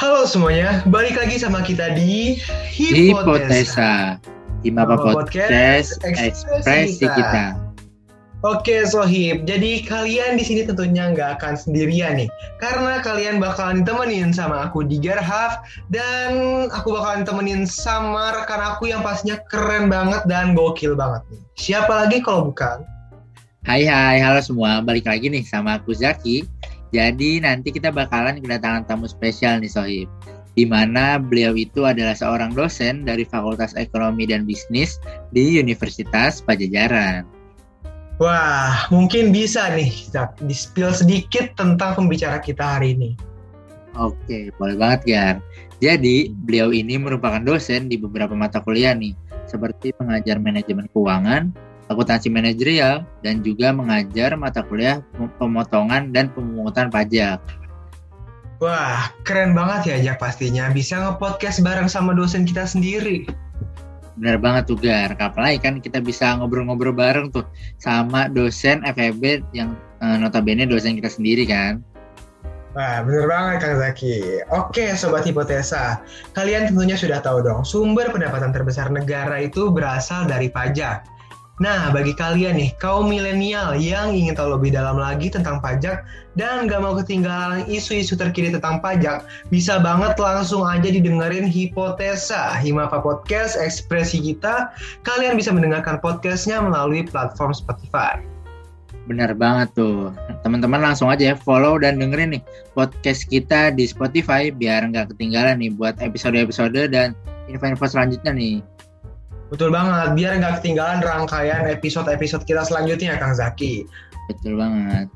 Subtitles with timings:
[0.00, 2.40] Halo semuanya, balik lagi sama kita di
[2.72, 4.16] Hipotesa.
[4.64, 7.52] Himapa Podcast, ekspresi kita.
[8.40, 12.32] Oke Sohib, jadi kalian di sini tentunya nggak akan sendirian nih,
[12.64, 18.88] karena kalian bakalan ditemenin sama aku di Garhaf dan aku bakalan temenin sama rekan aku
[18.88, 21.44] yang pastinya keren banget dan gokil banget nih.
[21.60, 22.88] Siapa lagi kalau bukan?
[23.68, 26.48] Hai hai, halo semua, balik lagi nih sama aku Zaki.
[26.90, 30.08] Jadi nanti kita bakalan kedatangan tamu spesial nih Sohib.
[30.58, 34.98] Di mana beliau itu adalah seorang dosen dari Fakultas Ekonomi dan Bisnis
[35.30, 37.22] di Universitas Pajajaran.
[38.20, 43.10] Wah, mungkin bisa nih, Zak, di-spill sedikit tentang pembicara kita hari ini.
[43.96, 45.36] Oke, boleh banget Gar.
[45.80, 49.16] Jadi, beliau ini merupakan dosen di beberapa mata kuliah nih,
[49.48, 51.48] seperti pengajar manajemen keuangan,
[51.90, 55.02] akuntansi manajerial, dan juga mengajar mata kuliah
[55.42, 57.42] pemotongan dan pemungutan pajak.
[58.60, 60.68] Wah, keren banget ya Jak pastinya.
[60.70, 63.24] Bisa nge-podcast bareng sama dosen kita sendiri.
[64.20, 67.48] Bener banget tuh Gar, apalagi kan kita bisa ngobrol-ngobrol bareng tuh
[67.80, 69.72] sama dosen FEB yang
[70.04, 71.80] uh, notabene dosen kita sendiri kan.
[72.76, 74.46] Wah, bener banget Kang Zaki.
[74.54, 76.04] Oke, Sobat Hipotesa.
[76.36, 81.02] Kalian tentunya sudah tahu dong, sumber pendapatan terbesar negara itu berasal dari pajak.
[81.60, 86.64] Nah, bagi kalian nih, kaum milenial yang ingin tahu lebih dalam lagi tentang pajak dan
[86.64, 93.60] gak mau ketinggalan isu-isu terkini tentang pajak, bisa banget langsung aja didengerin Hipotesa, Himapa Podcast,
[93.60, 94.72] ekspresi kita.
[95.04, 98.24] Kalian bisa mendengarkan podcastnya melalui platform Spotify.
[99.04, 100.16] Benar banget tuh.
[100.40, 105.60] Teman-teman langsung aja ya follow dan dengerin nih podcast kita di Spotify biar nggak ketinggalan
[105.60, 107.12] nih buat episode-episode dan
[107.52, 108.64] info-info selanjutnya nih.
[109.50, 113.82] Betul banget, biar nggak ketinggalan rangkaian episode-episode kita selanjutnya, Kang Zaki.
[114.30, 115.10] Betul banget.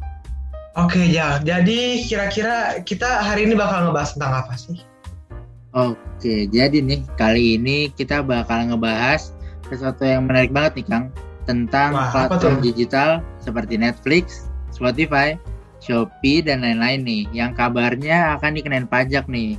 [0.74, 1.38] Oke, ya.
[1.38, 4.82] Jadi kira-kira kita hari ini bakal ngebahas tentang apa sih?
[5.70, 9.30] Oke, jadi nih kali ini kita bakal ngebahas
[9.70, 11.04] sesuatu yang menarik banget nih, Kang.
[11.46, 15.38] Tentang Wah, platform digital seperti Netflix, Spotify,
[15.78, 17.22] Shopee, dan lain-lain nih.
[17.30, 19.54] Yang kabarnya akan dikenain pajak nih.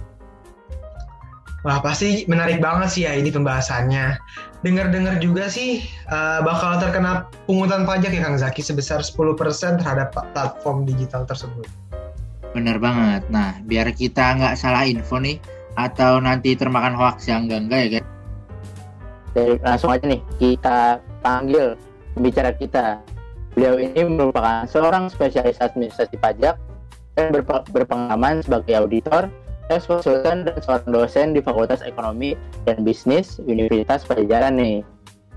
[1.65, 4.21] Wah, pasti menarik banget sih ya ini pembahasannya.
[4.61, 5.81] Dengar-dengar juga sih
[6.13, 11.65] uh, bakal terkena pungutan pajak ya Kang Zaki sebesar 10% terhadap platform digital tersebut.
[12.53, 13.25] Bener banget.
[13.33, 15.41] Nah, biar kita nggak salah info nih,
[15.73, 18.05] atau nanti termakan hoax yang enggak-enggak ya kan?
[19.33, 20.79] Jadi langsung aja nih, kita
[21.25, 21.75] panggil
[22.13, 22.85] pembicara kita.
[23.57, 26.61] Beliau ini merupakan seorang spesialis administrasi pajak
[27.17, 27.33] dan
[27.73, 29.33] berpengalaman sebagai auditor
[29.69, 32.37] ex konsultan dan seorang dosen di Fakultas Ekonomi
[32.69, 34.85] dan Bisnis Universitas Pajajaran nih.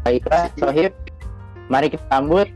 [0.05, 0.93] Baiklah, Sohib,
[1.72, 2.49] mari kita sambut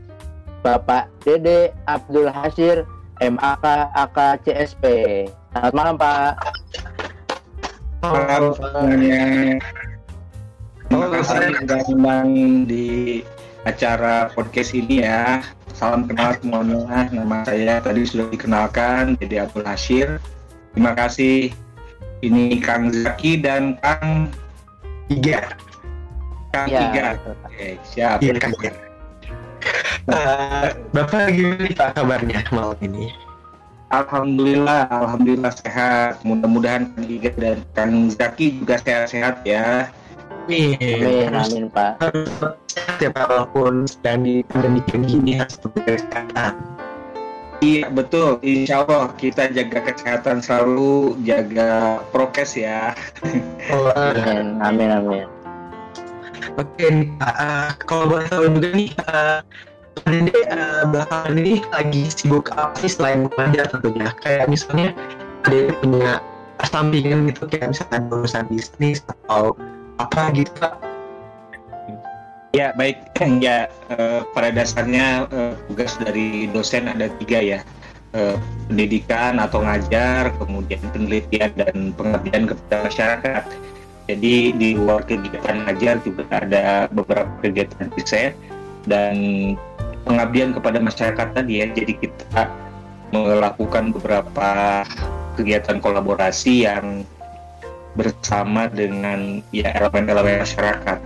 [0.61, 2.87] Bapak Dede Abdul Hasir,
[3.19, 4.83] MAK AKCSP.
[5.53, 6.33] Selamat malam, Pak.
[8.03, 9.23] Malam semuanya.
[10.87, 12.29] Terima kasih sudah undang
[12.69, 12.87] di
[13.65, 15.41] acara podcast ini ya.
[15.73, 17.09] Salam kenal semuanya.
[17.09, 20.21] Nama saya tadi sudah dikenalkan, Dede Abdul Hasir.
[20.73, 21.53] Terima kasih
[22.23, 24.31] ini Kang Zaki dan Kang
[25.11, 25.51] Iga.
[26.55, 27.05] Kang Ya, Iga.
[27.19, 27.35] betul.
[27.43, 28.17] Oke, siap.
[28.23, 28.71] Iya, Kang Iga.
[30.07, 33.11] Uh, Bapak gimana Pak kabarnya malam ini?
[33.93, 36.19] Alhamdulillah, alhamdulillah sehat.
[36.25, 39.91] Mudah-mudahan Kang Iga dan Kang Zaki juga sehat-sehat ya.
[40.43, 40.75] Amin.
[40.75, 42.03] Amin, amin, Pak.
[42.03, 42.27] harus
[42.67, 46.53] sehat ya Pak walaupun sedang di pandemi kayak gini harus jaga kesehatan.
[47.61, 52.97] Iya betul, insya Allah kita jaga kesehatan selalu, jaga prokes ya.
[53.69, 55.27] Oh, uh, Amin, amin, amin.
[56.59, 59.39] Oke nih Pak, uh, kalau boleh tahu juga nih, uh,
[60.03, 64.11] Dede uh, belakangan ini lagi sibuk apa sih selain belajar tentunya?
[64.19, 64.91] Kayak misalnya
[65.47, 66.19] Dede punya
[66.67, 69.55] sampingan gitu kayak misalnya urusan bisnis atau
[70.01, 70.92] apa gitu Pak?
[72.53, 73.01] Ya baik,
[73.45, 77.59] ya eh, pada dasarnya eh, tugas dari dosen ada tiga ya,
[78.13, 78.37] Eh,
[78.69, 83.43] pendidikan atau ngajar, kemudian penelitian dan pengabdian kepada masyarakat.
[84.05, 88.37] Jadi di luar kegiatan ngajar juga ada beberapa kegiatan riset
[88.85, 89.17] dan
[90.05, 91.73] pengabdian kepada masyarakat tadi ya.
[91.73, 92.53] Jadi kita
[93.09, 94.85] melakukan beberapa
[95.33, 97.01] kegiatan kolaborasi yang
[97.97, 101.01] bersama dengan ya elemen-elemen masyarakat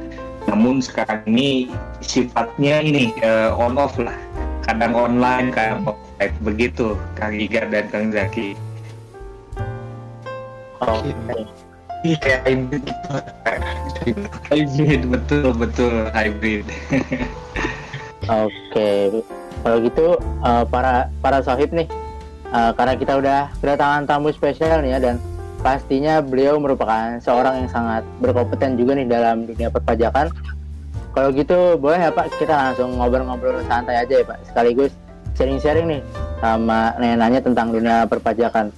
[0.58, 1.70] namun sekarang ini
[2.02, 4.18] sifatnya ini uh, on off lah.
[4.66, 6.34] Kadang online kadang offline.
[6.42, 8.58] Begitu Kang Iga dan Kang Zaki.
[10.82, 11.14] Oke.
[12.02, 12.86] Iya kayak hybrid.
[14.50, 16.66] Hybrid betul betul hybrid.
[18.26, 19.22] Oke.
[19.62, 21.86] Kalau gitu eh, para para sohib nih,
[22.50, 25.22] eh, karena kita udah kedatangan tamu spesial nih ya dan
[25.68, 30.32] pastinya beliau merupakan seorang yang sangat berkompeten juga nih dalam dunia perpajakan.
[31.12, 34.96] Kalau gitu boleh ya Pak kita langsung ngobrol-ngobrol santai aja ya Pak sekaligus
[35.36, 36.02] sharing-sharing nih
[36.40, 38.72] sama nanya-nanya tentang dunia perpajakan.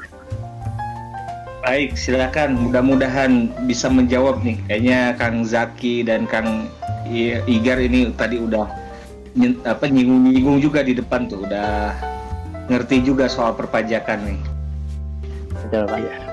[1.62, 2.58] Baik, silakan.
[2.58, 4.58] Mudah-mudahan bisa menjawab nih.
[4.66, 6.74] Kayaknya Kang Zaki dan Kang
[7.46, 8.66] Igar ini tadi udah
[9.62, 11.94] apa nyinggung-nyinggung juga di depan tuh, udah
[12.66, 14.40] ngerti juga soal perpajakan nih.
[15.54, 16.02] Betul, Pak.
[16.02, 16.29] Iya.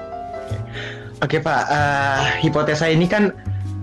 [1.24, 3.32] Oke Pak, uh, hipotesa ini kan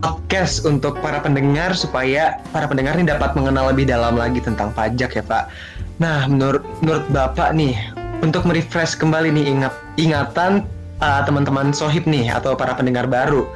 [0.05, 5.17] podcast untuk para pendengar supaya para pendengar ini dapat mengenal lebih dalam lagi tentang pajak
[5.17, 5.49] ya Pak.
[5.97, 7.73] Nah, menurut menurut Bapak nih,
[8.21, 10.61] untuk merefresh kembali nih ingat ingatan
[11.01, 13.49] uh, teman-teman sohib nih atau para pendengar baru,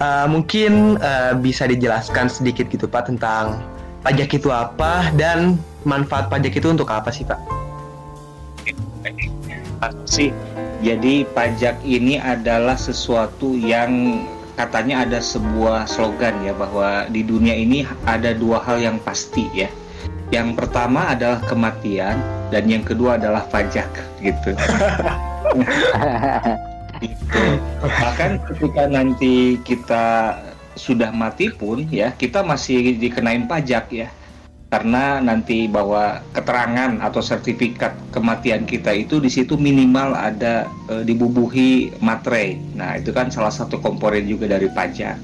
[0.00, 3.60] uh, mungkin uh, bisa dijelaskan sedikit gitu Pak tentang
[4.08, 7.36] pajak itu apa dan manfaat pajak itu untuk apa sih Pak?
[10.08, 10.32] Sih
[10.82, 14.18] jadi pajak ini adalah sesuatu yang
[14.58, 19.70] katanya ada sebuah slogan ya bahwa di dunia ini ada dua hal yang pasti ya.
[20.34, 22.18] Yang pertama adalah kematian
[22.50, 23.86] dan yang kedua adalah pajak
[24.18, 24.58] gitu.
[27.04, 27.42] gitu.
[27.78, 30.34] Bahkan ketika nanti kita
[30.74, 34.08] sudah mati pun ya kita masih dikenain pajak ya
[34.72, 41.92] karena nanti bahwa keterangan atau sertifikat kematian kita itu di situ minimal ada e, dibubuhi
[42.00, 42.56] materai.
[42.72, 45.20] Nah, itu kan salah satu komponen juga dari pajak.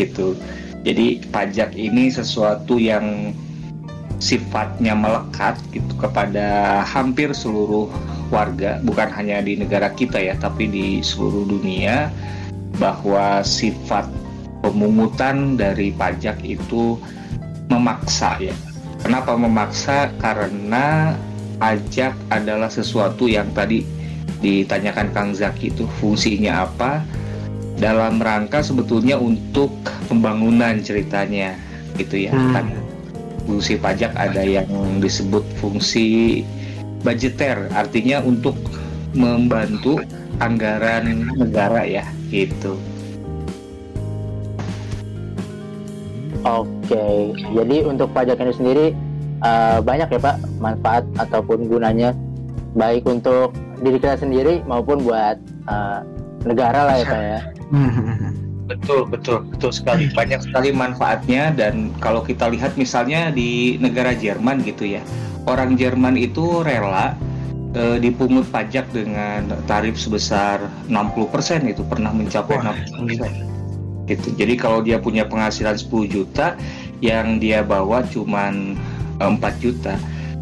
[0.00, 0.40] Itu.
[0.88, 3.36] Jadi pajak ini sesuatu yang
[4.24, 7.92] sifatnya melekat gitu kepada hampir seluruh
[8.32, 12.08] warga, bukan hanya di negara kita ya, tapi di seluruh dunia
[12.80, 14.08] bahwa sifat
[14.64, 16.96] pemungutan dari pajak itu
[17.72, 18.54] memaksa ya.
[19.00, 20.12] Kenapa memaksa?
[20.20, 21.16] Karena
[21.56, 23.86] pajak adalah sesuatu yang tadi
[24.42, 27.06] ditanyakan Kang Zaki itu fungsinya apa
[27.78, 29.70] dalam rangka sebetulnya untuk
[30.10, 31.54] pembangunan ceritanya
[31.98, 32.52] gitu ya hmm.
[32.54, 32.66] kan
[33.46, 34.66] fungsi pajak ada yang
[35.02, 36.42] disebut fungsi
[37.02, 38.54] budgeter artinya untuk
[39.14, 40.02] membantu
[40.42, 42.78] anggaran negara ya gitu
[46.42, 46.81] Oke,
[47.54, 48.86] jadi untuk pajak ini sendiri
[49.44, 52.16] uh, banyak ya Pak manfaat ataupun gunanya
[52.78, 53.52] baik untuk
[53.84, 55.36] diri kita sendiri maupun buat
[55.68, 56.00] uh,
[56.46, 57.40] negara lah ya Pak ya.
[58.62, 60.08] Betul, betul, betul sekali.
[60.16, 65.04] Banyak sekali manfaatnya dan kalau kita lihat misalnya di negara Jerman gitu ya,
[65.44, 67.12] orang Jerman itu rela
[67.76, 72.72] uh, dipungut pajak dengan tarif sebesar 60% itu pernah mencapai Wah.
[72.96, 73.52] 60%
[74.08, 74.28] gitu.
[74.34, 76.58] Jadi kalau dia punya penghasilan 10 juta
[77.02, 78.78] yang dia bawa cuman
[79.18, 79.94] 4 eh, juta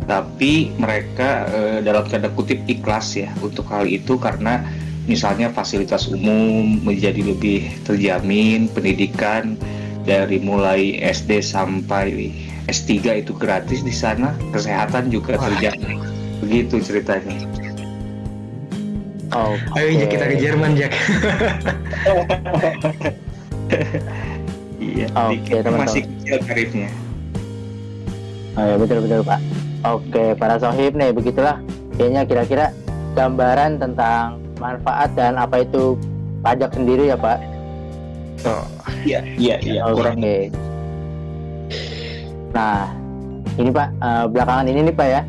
[0.04, 4.62] tapi mereka eh, dalam tanda kutip ikhlas ya untuk hal itu karena
[5.10, 9.58] misalnya fasilitas umum menjadi lebih terjamin, pendidikan
[10.06, 12.30] dari mulai SD sampai
[12.70, 15.98] S3 itu gratis di sana, kesehatan juga terjamin.
[16.42, 17.38] Begitu ceritanya.
[19.30, 19.94] Oh, okay.
[19.94, 20.90] ayo kita ke Jerman Jack.
[25.00, 25.88] iya, oke okay, teman-teman.
[25.88, 26.88] Masih kecil tarifnya.
[28.58, 29.40] Oh ya betul betul Pak.
[29.80, 31.56] Oke para sohib nih begitulah
[31.96, 32.66] kayaknya kira-kira
[33.16, 35.96] gambaran tentang manfaat dan apa itu
[36.44, 37.38] pajak sendiri ya Pak.
[38.44, 38.64] Oh
[39.04, 39.96] iya iya iya Oke.
[39.96, 40.16] kurang.
[42.52, 42.92] Nah
[43.56, 45.22] ini Pak uh, belakangan ini nih Pak ya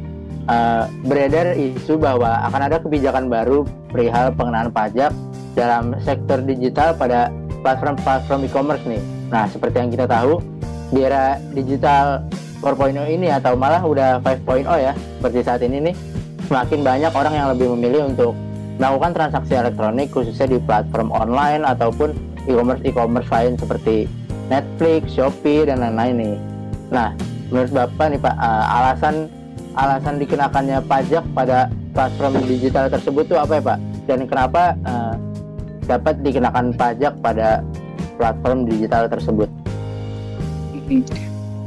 [0.49, 5.11] uh, beredar isu bahwa akan ada kebijakan baru perihal pengenaan pajak
[5.53, 7.29] dalam sektor digital pada
[7.61, 9.03] platform-platform e-commerce nih.
[9.31, 10.43] Nah, seperti yang kita tahu,
[10.91, 12.27] di era digital
[12.59, 15.95] 4.0 ini atau malah udah 5.0 ya, seperti saat ini nih,
[16.51, 18.35] semakin banyak orang yang lebih memilih untuk
[18.75, 22.11] melakukan transaksi elektronik khususnya di platform online ataupun
[22.49, 24.09] e-commerce e-commerce lain seperti
[24.51, 26.35] Netflix, Shopee dan lain-lain nih.
[26.91, 27.15] Nah,
[27.47, 29.15] menurut Bapak nih Pak, uh, alasan
[29.79, 33.77] alasan dikenakannya pajak pada platform digital tersebut itu apa ya Pak?
[34.11, 35.15] Dan kenapa uh,
[35.87, 37.63] dapat dikenakan pajak pada
[38.21, 39.49] platform digital tersebut.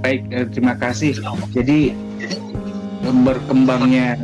[0.07, 1.19] Baik, eh, terima kasih.
[1.51, 1.91] Jadi
[3.27, 4.15] berkembangnya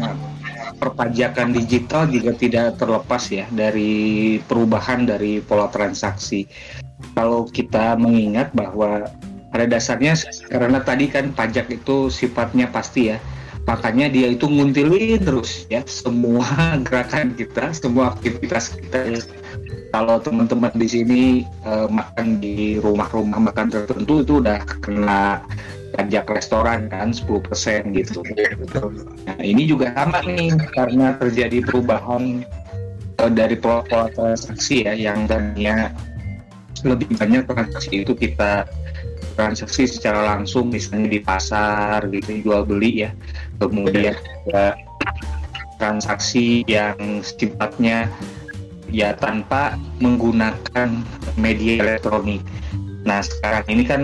[0.78, 6.46] perpajakan digital juga tidak terlepas ya dari perubahan dari pola transaksi.
[7.18, 9.10] Kalau kita mengingat bahwa
[9.50, 10.14] pada dasarnya
[10.46, 13.18] karena tadi kan pajak itu sifatnya pasti ya,
[13.66, 16.46] makanya dia itu nguntilin terus ya semua
[16.86, 19.20] gerakan kita, semua aktivitas kita
[19.90, 21.22] kalau teman-teman di sini
[21.66, 25.42] uh, makan di rumah-rumah makan tertentu itu udah kena
[25.90, 28.22] pajak restoran kan 10% gitu.
[29.26, 32.46] Nah, ini juga sama nih karena terjadi perubahan
[33.18, 35.90] uh, dari pola-pola transaksi ya yang tadinya
[36.86, 38.64] lebih banyak transaksi itu kita
[39.36, 43.10] transaksi secara langsung misalnya di pasar gitu jual beli ya.
[43.60, 44.16] Kemudian
[44.48, 44.76] ya,
[45.80, 48.12] transaksi yang sifatnya
[48.90, 51.00] ya tanpa menggunakan
[51.38, 52.42] media elektronik.
[53.06, 54.02] Nah sekarang ini kan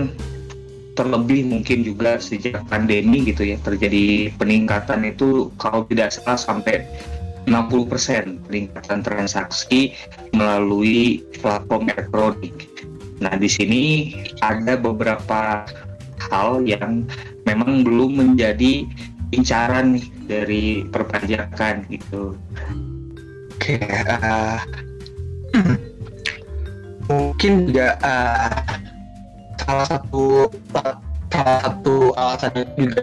[0.97, 6.81] terlebih mungkin juga sejak pandemi gitu ya terjadi peningkatan itu kalau tidak salah sampai
[7.47, 9.95] 60% peningkatan transaksi
[10.35, 12.67] melalui platform elektronik.
[13.23, 13.83] Nah, di sini
[14.43, 15.63] ada beberapa
[16.27, 17.07] hal yang
[17.47, 18.83] memang belum menjadi
[19.31, 22.35] incaran nih dari perpajakan gitu.
[23.57, 24.61] Oke, uh,
[27.09, 28.61] mungkin juga uh,
[29.57, 30.45] salah satu
[31.33, 33.01] salah satu alasannya juga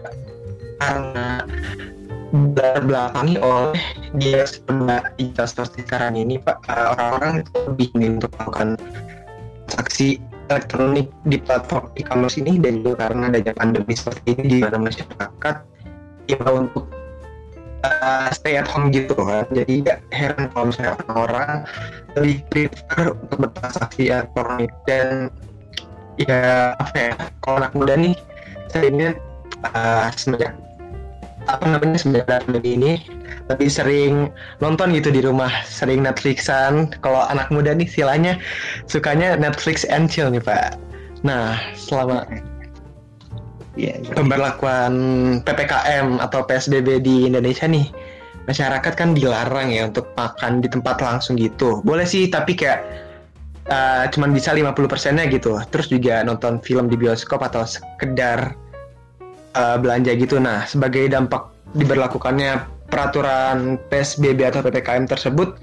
[0.78, 1.28] karena
[2.87, 3.82] belakangi oleh
[4.14, 6.62] dia serba digital sekarang ini pak.
[6.70, 8.78] Orang-orang itu lebih untuk melakukan
[9.66, 14.78] transaksi elektronik di platform e-commerce ini dan juga karena adanya pandemi seperti ini di mana
[14.87, 15.56] masyarakat
[16.30, 16.94] ya untuk
[17.85, 19.45] uh, stay at home gitu kan.
[19.53, 21.53] Jadi gak heran kalau misalnya orang-orang
[22.17, 25.29] lebih prefer untuk bertransaksi elektronik dan
[26.17, 28.14] ya apa ya kalau anak muda nih
[28.71, 29.12] saya ingin
[29.75, 30.55] uh, semenjak
[31.50, 32.93] apa namanya semenjak pandemi ini
[33.53, 34.33] lebih sering
[34.64, 36.88] nonton gitu di rumah sering Netflixan.
[37.05, 38.41] Kalau anak muda nih silanya
[38.88, 40.81] sukanya Netflix and chill nih pak.
[41.21, 42.25] Nah selama
[43.75, 44.14] yeah, yeah.
[44.14, 44.93] pemberlakuan
[45.43, 47.90] ppkm atau psbb di Indonesia nih
[48.45, 52.85] masyarakat kan dilarang ya untuk makan di tempat langsung gitu boleh sih tapi kayak
[53.73, 58.52] uh, cuman bisa 50 persennya gitu terus juga nonton film di bioskop atau sekedar
[59.54, 60.37] uh, belanja gitu.
[60.43, 65.59] Nah, sebagai dampak diberlakukannya peraturan PSBB atau PPKM tersebut,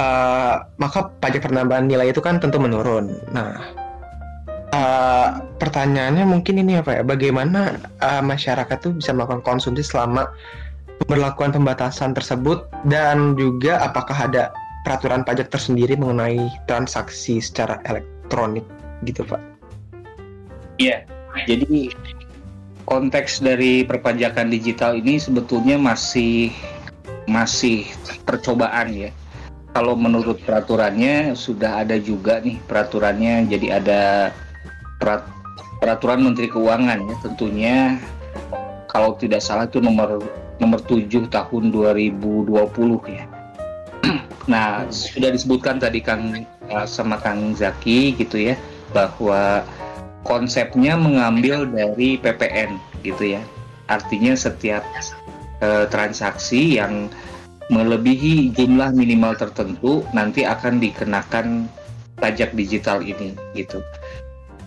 [0.00, 3.16] uh, maka pajak penambahan nilai itu kan tentu menurun.
[3.32, 3.60] Nah,
[4.76, 7.02] uh, pertanyaannya mungkin ini apa ya?
[7.02, 10.28] Bagaimana uh, masyarakat tuh bisa melakukan konsumsi selama
[11.04, 14.52] pemberlakuan pembatasan tersebut dan juga apakah ada
[14.84, 18.64] peraturan pajak tersendiri mengenai transaksi secara elektronik
[19.02, 19.40] gitu, Pak?
[20.76, 21.08] Iya,
[21.48, 21.90] jadi
[22.86, 26.52] konteks dari perpajakan digital ini sebetulnya masih
[27.26, 27.88] masih
[28.22, 29.10] percobaan ya.
[29.74, 34.02] Kalau menurut peraturannya sudah ada juga nih peraturannya jadi ada
[34.98, 35.22] perat,
[35.80, 37.76] peraturan Menteri Keuangan ya tentunya
[38.88, 40.24] kalau tidak salah itu nomor
[40.56, 42.48] nomor 7 tahun 2020
[43.12, 43.24] ya.
[44.52, 46.48] nah, sudah disebutkan tadi Kang
[46.88, 48.56] sama Kang Zaki gitu ya
[48.96, 49.62] bahwa
[50.24, 53.42] konsepnya mengambil dari PPN gitu ya.
[53.86, 54.82] Artinya setiap
[55.62, 57.12] e, transaksi yang
[57.70, 61.70] melebihi jumlah minimal tertentu nanti akan dikenakan
[62.18, 63.84] pajak digital ini gitu.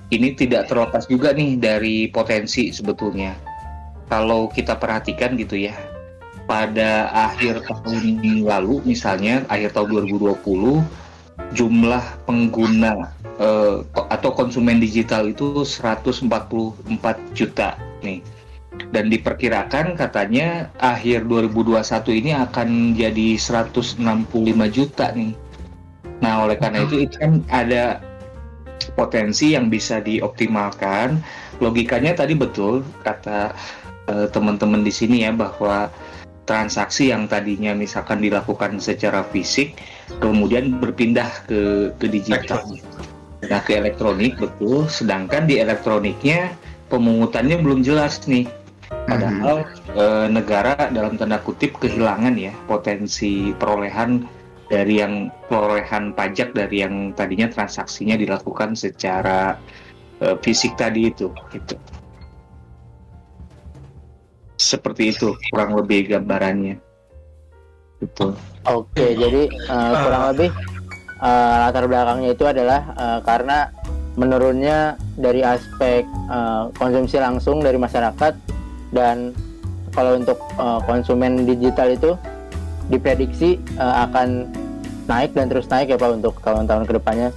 [0.10, 3.38] Ini tidak terlepas juga nih dari potensi sebetulnya.
[4.10, 5.78] Kalau kita perhatikan gitu ya,
[6.50, 10.82] pada akhir tahun lalu misalnya akhir tahun 2020
[11.54, 16.26] jumlah pengguna uh, atau konsumen digital itu 144
[17.38, 18.26] juta nih.
[18.90, 24.02] Dan diperkirakan katanya akhir 2021 ini akan jadi 165
[24.74, 25.38] juta nih.
[26.20, 28.02] Nah, oleh karena itu itu kan ada
[28.96, 31.20] potensi yang bisa dioptimalkan.
[31.60, 33.52] Logikanya tadi betul kata
[34.08, 35.92] uh, teman-teman di sini ya bahwa
[36.50, 39.78] transaksi yang tadinya misalkan dilakukan secara fisik
[40.18, 42.66] kemudian berpindah ke ke digital.
[43.40, 46.52] Nah, ke elektronik betul, sedangkan di elektroniknya
[46.92, 48.50] pemungutannya belum jelas nih.
[48.90, 49.94] Padahal hmm.
[49.94, 54.26] e, negara dalam tanda kutip kehilangan ya potensi perolehan
[54.70, 59.58] dari yang perolehan pajak dari yang tadinya transaksinya dilakukan secara
[60.22, 61.76] e, fisik tadi itu gitu.
[64.62, 66.78] Seperti itu kurang lebih gambarannya.
[67.98, 68.38] Betul
[68.70, 70.50] oke jadi uh, kurang lebih
[71.22, 73.74] uh, latar belakangnya itu adalah uh, karena
[74.20, 78.34] menurunnya dari aspek uh, konsumsi langsung dari masyarakat
[78.92, 79.32] dan
[79.96, 82.12] kalau untuk uh, konsumen digital itu
[82.90, 84.50] diprediksi uh, akan
[85.10, 87.30] naik dan terus naik ya Pak untuk tahun-tahun ke depannya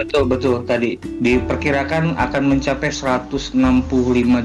[0.00, 3.52] Betul betul tadi diperkirakan akan mencapai 165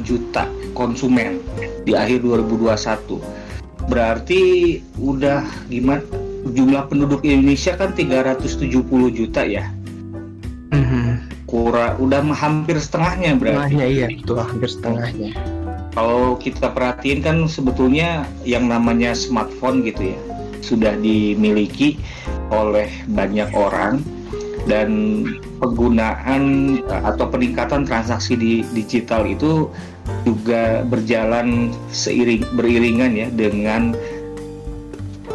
[0.04, 1.40] juta konsumen
[1.88, 3.88] di akhir 2021.
[3.88, 4.42] Berarti
[5.00, 6.04] udah gimana
[6.44, 8.68] jumlah penduduk Indonesia kan 370
[9.16, 9.72] juta ya.
[10.76, 11.48] Mm-hmm.
[11.48, 13.80] Kurang udah hampir setengahnya berarti.
[13.80, 15.32] Setengahnya iya, itu hampir setengahnya.
[15.96, 20.20] Kalau kita perhatiin kan sebetulnya yang namanya smartphone gitu ya.
[20.66, 22.02] sudah dimiliki
[22.50, 24.02] oleh banyak orang
[24.66, 25.22] dan
[25.62, 26.42] penggunaan
[26.82, 29.70] eh, atau peningkatan transaksi di digital itu
[30.26, 33.94] juga berjalan seiring beriringan ya dengan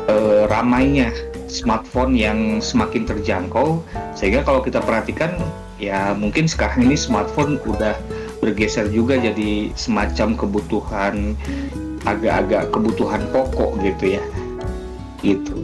[0.06, 1.10] uh, ramainya
[1.50, 3.82] smartphone yang semakin terjangkau
[4.14, 5.34] sehingga kalau kita perhatikan
[5.82, 7.98] ya mungkin sekarang ini smartphone udah
[8.40, 11.36] bergeser juga jadi semacam kebutuhan
[12.08, 14.24] agak-agak kebutuhan pokok gitu ya
[15.20, 15.56] gitu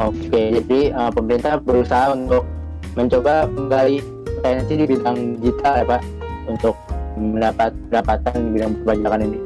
[0.00, 2.48] oke jadi uh, pemerintah berusaha untuk
[2.96, 4.00] mencoba kembali
[4.38, 6.02] potensi di bidang digital ya Pak
[6.48, 6.76] untuk
[7.16, 9.38] mendapat pendapatan di bidang perpajakan ini.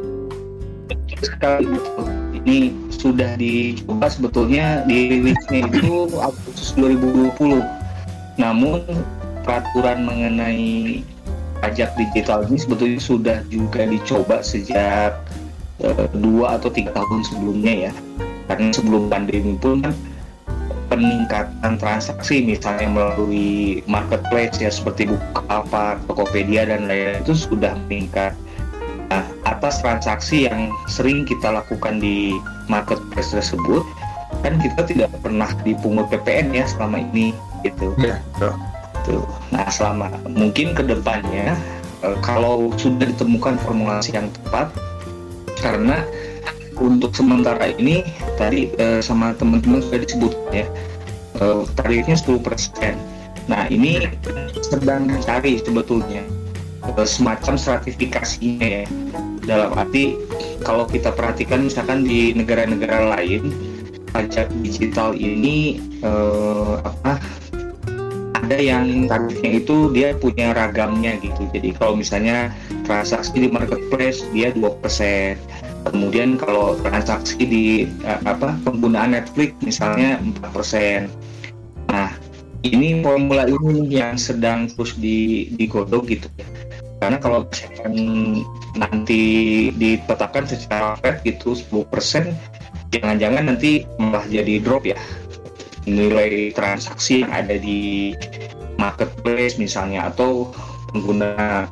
[1.18, 1.66] Sekali
[2.44, 2.58] ini
[2.90, 7.62] sudah dicoba sebetulnya dirilisnya itu Agustus 2020.
[8.38, 8.82] Namun
[9.42, 11.02] peraturan mengenai
[11.60, 15.14] pajak digital ini sebetulnya sudah juga dicoba sejak
[15.82, 17.92] uh, dua atau tiga tahun sebelumnya ya.
[18.48, 19.92] Karena sebelum pandemi pun kan
[20.88, 28.32] peningkatan transaksi misalnya melalui marketplace ya seperti Bukalapak, Tokopedia dan lain-lain itu sudah meningkat.
[29.08, 32.36] Nah, atas transaksi yang sering kita lakukan di
[32.68, 33.84] marketplace tersebut
[34.44, 37.32] kan kita tidak pernah dipungut PPN ya selama ini
[37.64, 37.96] gitu.
[37.96, 38.20] Ya,
[39.08, 39.24] Tuh.
[39.48, 41.56] Nah, selama mungkin ke depannya
[42.04, 44.68] eh, kalau sudah ditemukan formulasi yang tepat
[45.58, 46.04] karena
[46.78, 48.06] untuk sementara ini
[48.38, 50.66] tadi uh, sama teman-teman sudah disebut ya
[51.42, 52.38] uh, tarifnya 10%.
[53.50, 54.06] Nah ini
[54.62, 56.22] sedang dicari sebetulnya
[57.04, 58.84] semacam sertifikasinya ya.
[59.44, 60.16] Dalam arti
[60.62, 63.52] kalau kita perhatikan misalkan di negara-negara lain
[64.12, 67.20] pajak digital ini uh, apa
[68.48, 71.44] ada yang tarifnya itu dia punya ragamnya gitu.
[71.52, 72.48] Jadi kalau misalnya
[72.88, 75.36] transaksi di marketplace dia 2%,
[75.92, 77.64] kemudian kalau transaksi di
[78.08, 81.12] uh, apa penggunaan Netflix misalnya 4%.
[81.92, 82.16] Nah,
[82.64, 86.48] ini formula ini yang sedang terus di digodok gitu ya.
[87.04, 87.44] Karena kalau
[88.80, 89.22] nanti
[89.76, 92.32] ditetapkan secara fair gitu 10%,
[92.96, 94.96] jangan-jangan nanti malah jadi drop ya
[95.84, 98.14] nilai transaksi yang ada di
[98.78, 100.50] marketplace misalnya atau
[100.90, 101.66] pengguna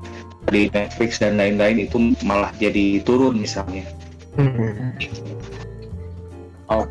[0.50, 3.82] di Netflix dan lain-lain itu malah jadi turun misalnya.
[4.36, 4.94] Hmm.
[6.66, 6.82] Oh,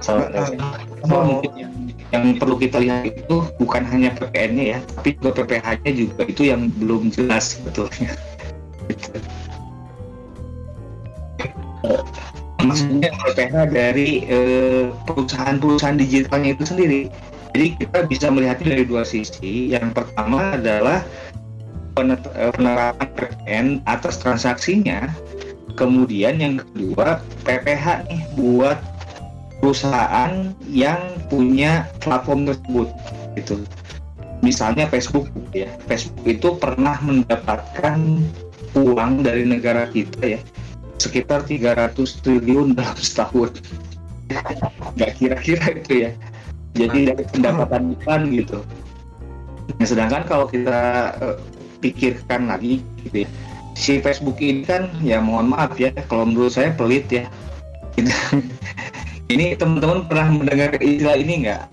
[1.03, 1.73] mungkin yang,
[2.15, 6.71] yang perlu kita lihat itu bukan hanya PPN-nya ya, tapi juga PPH-nya juga itu yang
[6.79, 8.15] belum jelas sebetulnya.
[12.65, 17.01] Maksudnya PPH dari eh, perusahaan-perusahaan digitalnya itu sendiri.
[17.55, 19.71] Jadi kita bisa melihatnya dari dua sisi.
[19.71, 21.05] Yang pertama adalah
[21.95, 25.07] penerapan PPN atas transaksinya
[25.79, 28.79] kemudian yang kedua PPH nih buat
[29.59, 30.99] perusahaan yang
[31.31, 32.87] punya platform tersebut
[33.39, 33.55] gitu
[34.43, 37.97] misalnya Facebook ya Facebook itu pernah mendapatkan
[38.75, 40.39] uang dari negara kita ya
[41.05, 43.61] sekitar 300 triliun dalam setahun.
[44.97, 46.11] Nggak kira-kira itu ya.
[46.75, 48.59] Jadi dari pendapatan iklan gitu.
[49.79, 51.37] Nah, sedangkan kalau kita uh,
[51.79, 53.29] pikirkan lagi gitu ya
[53.75, 57.27] si Facebook ini kan ya mohon maaf ya kalau menurut saya pelit ya.
[59.33, 61.63] Ini teman-teman pernah mendengar istilah ini nggak?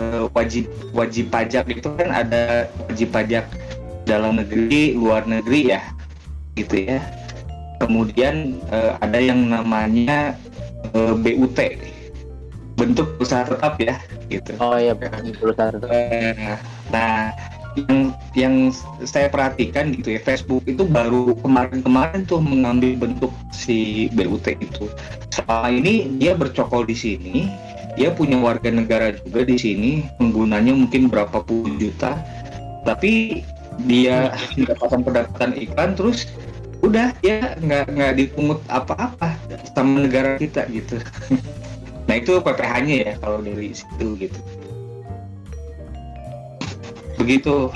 [0.00, 3.44] Uh, wajib wajib pajak itu kan ada wajib pajak
[4.08, 5.82] dalam negeri luar negeri ya
[6.56, 7.04] gitu ya
[7.80, 10.36] kemudian uh, ada yang namanya
[10.92, 11.58] uh, eh, BUT
[12.76, 13.96] bentuk usaha tetap ya
[14.32, 14.56] gitu.
[14.60, 15.92] Oh iya perusahaan tetap.
[16.92, 17.34] Nah
[17.78, 18.54] yang yang
[19.06, 24.86] saya perhatikan gitu ya Facebook itu baru kemarin-kemarin tuh mengambil bentuk si BUT itu.
[25.30, 27.52] Selama ini dia bercokol di sini,
[27.94, 32.18] dia punya warga negara juga di sini, penggunanya mungkin berapa puluh juta,
[32.82, 33.44] tapi
[33.86, 36.28] dia mendapatkan pendapatan iklan terus
[36.80, 39.36] udah ya nggak nggak dipungut apa-apa
[39.76, 40.96] sama negara kita gitu.
[42.08, 44.40] nah itu PPH-nya ya kalau dari situ gitu.
[47.20, 47.68] Begitu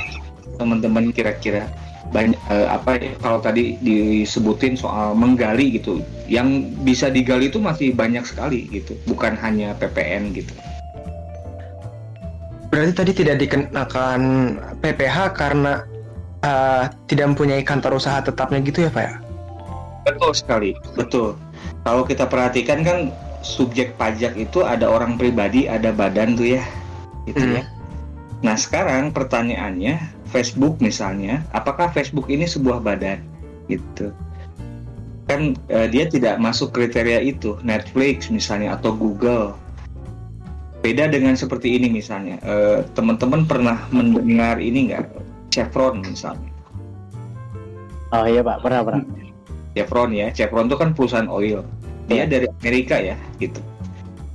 [0.56, 1.68] teman-teman kira-kira
[2.12, 6.00] banyak uh, apa ya kalau tadi disebutin soal menggali gitu.
[6.24, 8.96] Yang bisa digali itu masih banyak sekali gitu.
[9.04, 10.54] Bukan hanya PPN gitu.
[12.72, 14.20] Berarti tadi tidak dikenakan
[14.82, 15.86] PPH karena
[16.44, 19.14] uh, tidak mempunyai kantor usaha tetapnya gitu ya Pak ya?
[20.04, 20.70] Betul sekali.
[20.94, 21.40] Betul.
[21.88, 22.98] Kalau kita perhatikan kan
[23.40, 26.64] subjek pajak itu ada orang pribadi ada badan tuh ya.
[27.24, 27.57] Gitu hmm.
[27.57, 27.64] ya
[28.44, 29.96] Nah sekarang pertanyaannya
[30.28, 33.24] Facebook misalnya, apakah Facebook ini sebuah badan?
[33.72, 34.12] Gitu?
[35.24, 37.57] Kan uh, dia tidak masuk kriteria itu.
[37.64, 39.57] Netflix misalnya atau Google.
[40.85, 45.09] Beda dengan seperti ini misalnya, uh, teman-teman pernah mendengar ini nggak
[45.54, 46.50] Chevron misalnya?
[48.10, 49.06] Oh iya pak, pernah pernah.
[49.78, 51.62] Chevron ya, Chevron itu kan perusahaan oil.
[52.10, 53.62] Dia dari Amerika ya, gitu.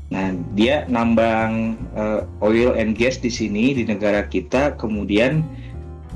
[0.09, 5.45] Nah, dia nambang uh, oil and gas di sini di negara kita, kemudian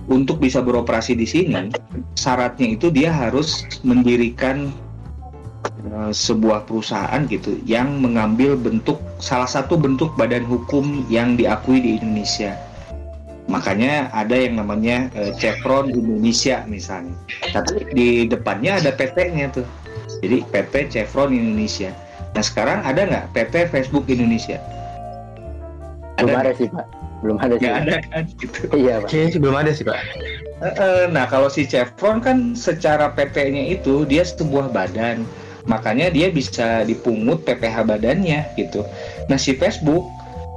[0.10, 1.72] untuk bisa beroperasi di sini,
[2.18, 4.74] syaratnya itu dia harus mendirikan
[5.94, 12.02] uh, sebuah perusahaan gitu yang mengambil bentuk salah satu bentuk badan hukum yang diakui di
[12.02, 12.58] Indonesia.
[13.52, 17.14] Makanya ada yang namanya uh, Chevron Indonesia misalnya.
[17.52, 19.68] Tapi di depannya ada PT-nya tuh.
[20.24, 21.92] Jadi PT Chevron Indonesia.
[22.34, 24.58] Nah sekarang ada nggak PT Facebook Indonesia?
[26.18, 26.86] Belum ada, ada sih pak.
[27.20, 27.68] Belum ada sih.
[27.68, 28.24] Nggak ada kan?
[28.40, 28.60] Gitu.
[28.74, 29.08] Iya pak.
[29.12, 30.00] Kayaknya sih belum ada sih pak.
[31.12, 35.28] Nah kalau si Chevron kan secara PT-nya itu dia sebuah badan,
[35.68, 38.88] makanya dia bisa dipungut PPH badannya gitu.
[39.28, 40.08] Nah si Facebook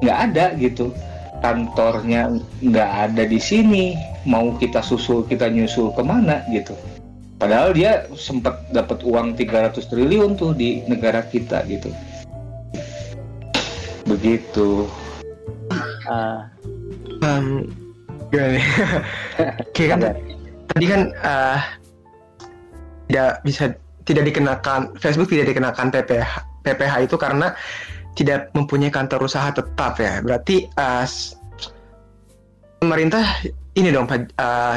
[0.06, 0.94] nggak ada gitu,
[1.40, 3.96] kantornya nggak ada di sini.
[4.26, 6.74] Mau kita susul kita nyusul ke mana gitu.
[7.36, 11.92] Padahal dia sempat dapat uang 300 triliun tuh di negara kita gitu.
[14.08, 14.88] Begitu.
[16.06, 16.46] Uh,
[17.20, 17.66] um,
[18.30, 18.60] gimana
[19.66, 19.98] Oke kan
[20.70, 21.58] tadi kan uh,
[23.10, 23.64] tidak bisa
[24.06, 27.54] tidak dikenakan Facebook tidak dikenakan PPH PPH itu karena
[28.16, 30.24] tidak mempunyai kantor usaha tetap ya.
[30.24, 31.04] Berarti uh,
[32.80, 33.24] pemerintah
[33.76, 34.76] ini dong uh,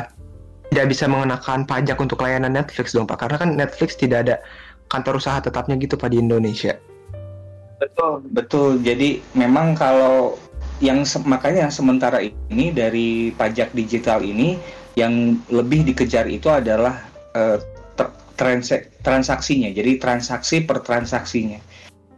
[0.70, 4.36] tidak bisa mengenakan pajak untuk layanan Netflix dong Pak karena kan Netflix tidak ada
[4.92, 6.78] kantor usaha tetapnya gitu Pak di Indonesia.
[7.80, 8.70] Betul, betul.
[8.84, 10.36] Jadi memang kalau
[10.84, 14.60] yang makanya sementara ini dari pajak digital ini
[15.00, 17.56] yang lebih dikejar itu adalah uh,
[18.36, 18.72] trans
[19.04, 19.72] transaksinya.
[19.72, 21.60] Jadi transaksi per transaksinya.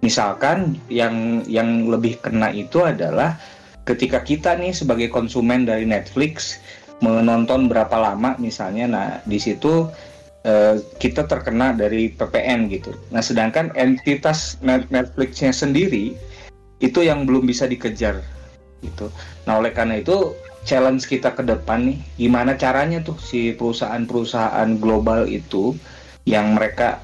[0.01, 3.37] Misalkan yang yang lebih kena itu adalah
[3.85, 6.57] ketika kita nih sebagai konsumen dari Netflix
[7.01, 9.89] menonton berapa lama misalnya nah di situ
[10.45, 12.93] uh, kita terkena dari PPN gitu.
[13.09, 16.13] Nah sedangkan entitas Netflixnya sendiri
[16.81, 18.21] itu yang belum bisa dikejar
[18.81, 19.09] gitu.
[19.45, 20.33] Nah oleh karena itu
[20.65, 25.73] challenge kita ke depan nih gimana caranya tuh si perusahaan-perusahaan global itu
[26.29, 27.01] yang mereka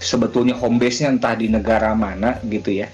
[0.00, 2.88] sebetulnya home base-nya entah di negara mana gitu ya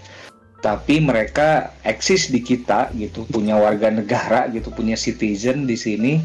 [0.67, 6.19] tapi mereka eksis di kita gitu punya warga negara gitu punya citizen di sini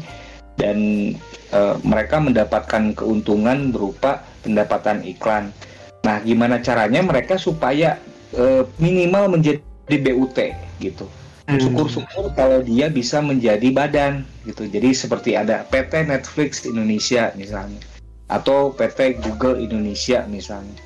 [0.58, 1.12] dan
[1.54, 5.54] uh, mereka mendapatkan keuntungan berupa pendapatan iklan.
[6.02, 8.02] Nah, gimana caranya mereka supaya
[8.34, 10.38] uh, minimal menjadi BUT
[10.82, 11.06] gitu.
[11.46, 11.58] Hmm.
[11.62, 14.66] Syukur-syukur kalau dia bisa menjadi badan gitu.
[14.66, 17.91] Jadi seperti ada PT Netflix Indonesia misalnya
[18.30, 20.78] atau PT Google Indonesia misalnya.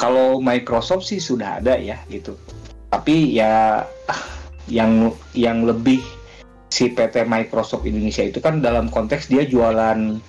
[0.00, 2.36] Kalau Microsoft sih sudah ada ya gitu.
[2.88, 3.84] Tapi ya
[4.70, 6.00] yang yang lebih
[6.70, 10.22] si PT Microsoft Indonesia itu kan dalam konteks dia jualan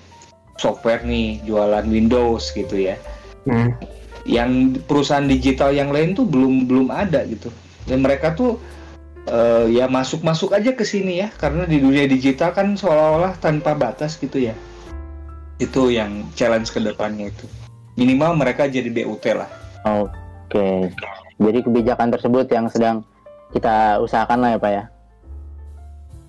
[0.59, 2.97] software nih jualan Windows gitu ya.
[3.41, 3.73] Hmm.
[4.21, 7.49] yang perusahaan digital yang lain tuh belum belum ada gitu.
[7.89, 8.61] Dan mereka tuh
[9.25, 11.33] uh, ya masuk masuk aja ke sini ya.
[11.33, 14.53] Karena di dunia digital kan seolah-olah tanpa batas gitu ya
[15.62, 17.45] itu yang challenge ke depannya itu
[17.95, 20.91] minimal mereka jadi BUT lah Oke.
[21.41, 23.02] Jadi kebijakan tersebut yang sedang
[23.56, 24.84] kita usahakan lah ya Pak ya?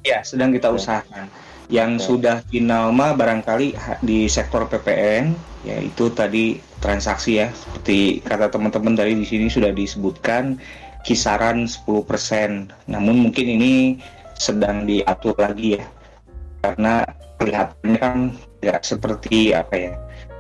[0.03, 1.29] Ya, sedang kita usahakan.
[1.71, 2.05] Yang Oke.
[2.07, 9.15] sudah final mah barangkali di sektor PPN, yaitu tadi transaksi ya, seperti kata teman-teman dari
[9.15, 10.59] di sini sudah disebutkan
[11.07, 12.71] kisaran 10%.
[12.91, 14.03] Namun mungkin ini
[14.35, 15.85] sedang diatur lagi ya,
[16.67, 17.07] karena
[17.39, 18.19] kelihatannya kan
[18.63, 19.93] tidak seperti apa ya,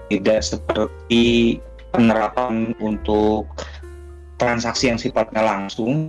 [0.07, 1.59] tidak seperti
[1.91, 3.51] penerapan untuk
[4.39, 6.09] transaksi yang sifatnya langsung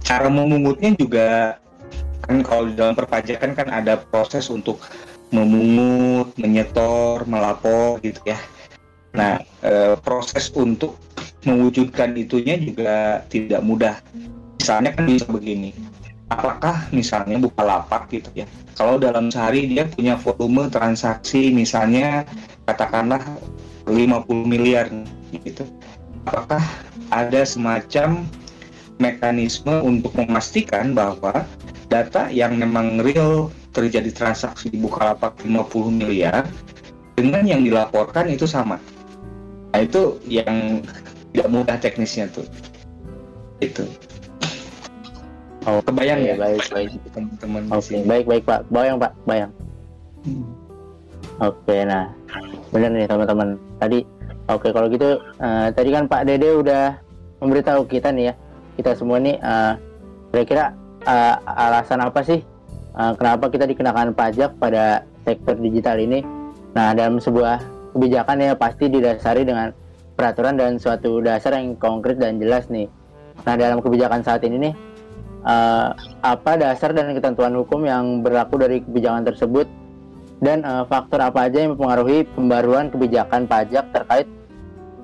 [0.00, 1.28] cara memungutnya juga
[2.24, 4.80] kan kalau di dalam perpajakan kan ada proses untuk
[5.28, 8.38] memungut, menyetor, melapor gitu ya.
[9.12, 10.96] Nah, e, proses untuk
[11.44, 13.96] mewujudkan itunya juga tidak mudah.
[14.56, 15.76] Misalnya kan bisa begini.
[16.32, 18.46] Apakah misalnya buka lapak gitu ya.
[18.74, 22.24] Kalau dalam sehari dia punya volume transaksi misalnya
[22.64, 23.20] katakanlah
[23.84, 24.88] 50 miliar
[25.44, 25.68] gitu.
[26.24, 26.64] Apakah
[27.12, 28.24] ada semacam
[28.96, 31.44] mekanisme untuk memastikan bahwa
[31.92, 36.46] data yang memang real terjadi transaksi di Bukalapak 50 miliar
[37.18, 38.78] dengan yang dilaporkan itu sama.
[39.74, 40.80] Nah itu yang
[41.34, 42.46] tidak mudah teknisnya tuh.
[43.58, 43.84] Itu.
[45.64, 46.90] Oh, kebayang ya, baik, baik.
[47.16, 47.62] Teman-teman.
[47.72, 48.60] Oke, okay, baik, baik Pak.
[48.68, 49.50] Bayang Pak, bayang.
[50.24, 50.44] Hmm.
[51.40, 52.14] Oke, okay, nah
[52.70, 54.02] benar nih teman-teman tadi
[54.50, 56.98] oke kalau gitu uh, tadi kan Pak Dede udah
[57.38, 58.34] memberitahu kita nih ya
[58.74, 59.78] kita semua nih uh,
[60.34, 60.74] kira-kira
[61.06, 62.42] uh, alasan apa sih
[62.98, 66.22] uh, kenapa kita dikenakan pajak pada sektor digital ini?
[66.74, 67.62] Nah, dalam sebuah
[67.94, 69.70] kebijakan ya pasti didasari dengan
[70.14, 72.86] peraturan dan suatu dasar yang konkret dan jelas nih.
[73.46, 74.74] Nah, dalam kebijakan saat ini nih
[75.44, 79.68] uh, apa dasar dan ketentuan hukum yang berlaku dari kebijakan tersebut
[80.42, 84.28] dan uh, faktor apa aja yang mempengaruhi pembaruan kebijakan pajak terkait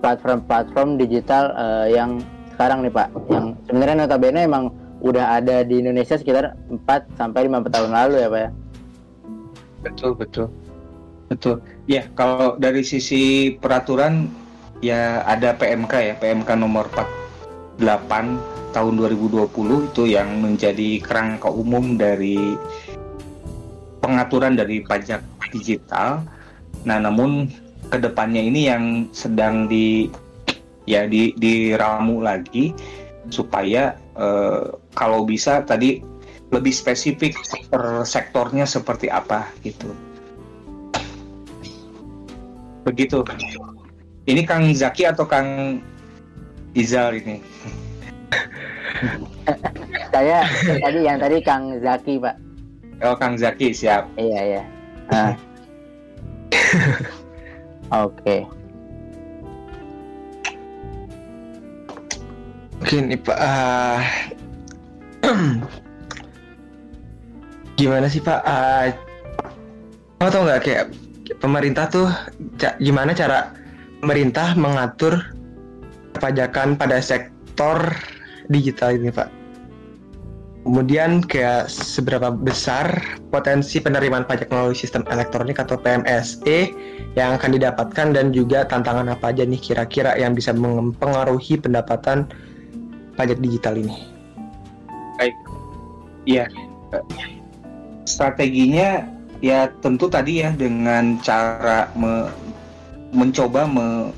[0.00, 2.20] platform-platform digital uh, yang
[2.56, 4.64] sekarang nih Pak yang sebenarnya notabene emang
[5.00, 8.50] udah ada di Indonesia sekitar 4 sampai 5 tahun lalu ya Pak ya.
[9.80, 10.46] Betul, betul.
[11.30, 11.62] Betul.
[11.86, 14.28] Ya, kalau dari sisi peraturan
[14.84, 16.90] ya ada PMK ya, PMK nomor
[17.80, 22.56] 48 tahun 2020 itu yang menjadi kerangka umum dari
[24.00, 26.24] pengaturan dari pajak digital.
[26.86, 27.50] Nah, namun
[27.90, 30.08] ke depannya ini yang sedang di
[30.88, 32.72] ya di diramu lagi
[33.28, 36.02] supaya uh, kalau bisa tadi
[36.50, 37.38] lebih spesifik
[37.70, 39.94] per sektornya seperti apa gitu.
[42.82, 43.22] Begitu.
[44.26, 45.78] Ini Kang Zaki atau Kang
[46.74, 47.38] Izal ini?
[50.14, 50.44] Saya
[50.82, 52.36] tadi yang tadi Kang Zaki Pak.
[53.02, 54.06] Oh Kang Zaki siap.
[54.20, 54.62] Iya iya.
[55.10, 55.32] Uh.
[57.90, 58.14] Oke.
[58.22, 58.40] Okay.
[62.80, 64.00] Mungkin nih Pak, uh,
[67.78, 68.40] gimana sih Pak?
[68.40, 68.88] Uh,
[70.24, 70.86] oh tau nggak kayak
[71.38, 72.08] pemerintah tuh
[72.56, 73.52] ca gimana cara
[74.00, 75.22] pemerintah mengatur
[76.18, 77.78] pajakan pada sektor
[78.50, 79.30] digital ini Pak?
[80.60, 83.00] Kemudian kayak seberapa besar
[83.32, 86.76] potensi penerimaan pajak melalui sistem elektronik atau PMSE
[87.16, 92.28] yang akan didapatkan dan juga tantangan apa aja nih kira-kira yang bisa mempengaruhi pendapatan
[93.16, 94.04] pajak digital ini?
[95.16, 95.32] Baik,
[96.28, 96.44] ya
[98.04, 99.08] strateginya
[99.40, 102.28] ya tentu tadi ya dengan cara me,
[103.16, 104.12] mencoba me,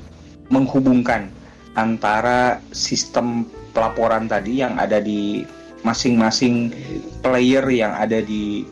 [0.51, 1.31] menghubungkan
[1.73, 5.45] antara sistem pelaporan tadi yang ada di
[5.83, 6.71] masing-masing
[7.25, 8.63] player yang ada di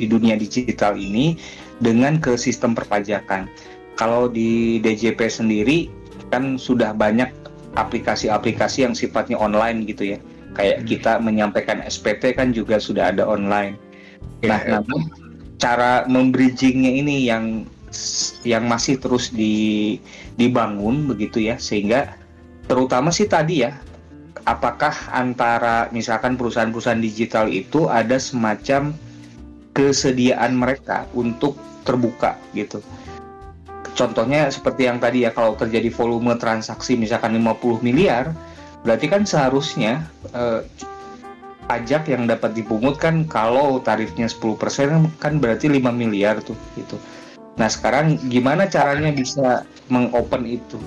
[0.00, 1.36] di dunia digital ini
[1.78, 3.46] dengan ke sistem perpajakan.
[4.00, 5.92] Kalau di DJP sendiri
[6.32, 7.28] kan sudah banyak
[7.76, 10.18] aplikasi-aplikasi yang sifatnya online gitu ya.
[10.56, 10.86] Kayak hmm.
[10.88, 13.76] kita menyampaikan SPT kan juga sudah ada online.
[14.40, 14.56] Yeah.
[14.56, 15.12] Nah, namun
[15.60, 17.68] cara membridgingnya ini yang
[18.46, 19.98] yang masih terus di,
[20.38, 22.14] dibangun begitu ya, sehingga
[22.70, 23.74] terutama sih tadi ya,
[24.46, 28.94] apakah antara misalkan perusahaan-perusahaan digital itu ada semacam
[29.74, 31.54] kesediaan mereka untuk
[31.86, 32.82] terbuka gitu
[33.94, 38.32] contohnya seperti yang tadi ya kalau terjadi volume transaksi misalkan 50 miliar
[38.86, 40.64] berarti kan seharusnya eh,
[41.68, 46.98] pajak yang dapat dipungut kan kalau tarifnya 10% kan berarti 5 miliar tuh gitu.
[47.60, 50.80] Nah, sekarang gimana caranya bisa mengopen itu?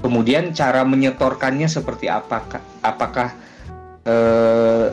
[0.00, 2.40] Kemudian cara menyetorkannya seperti apa?
[2.80, 3.36] Apakah
[4.08, 4.88] eh,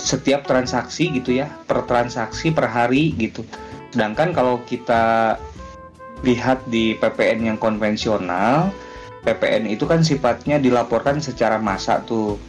[0.00, 3.44] setiap transaksi gitu ya, per transaksi per hari gitu.
[3.92, 5.36] Sedangkan kalau kita
[6.24, 8.72] lihat di PPN yang konvensional,
[9.28, 12.40] PPN itu kan sifatnya dilaporkan secara masa tuh.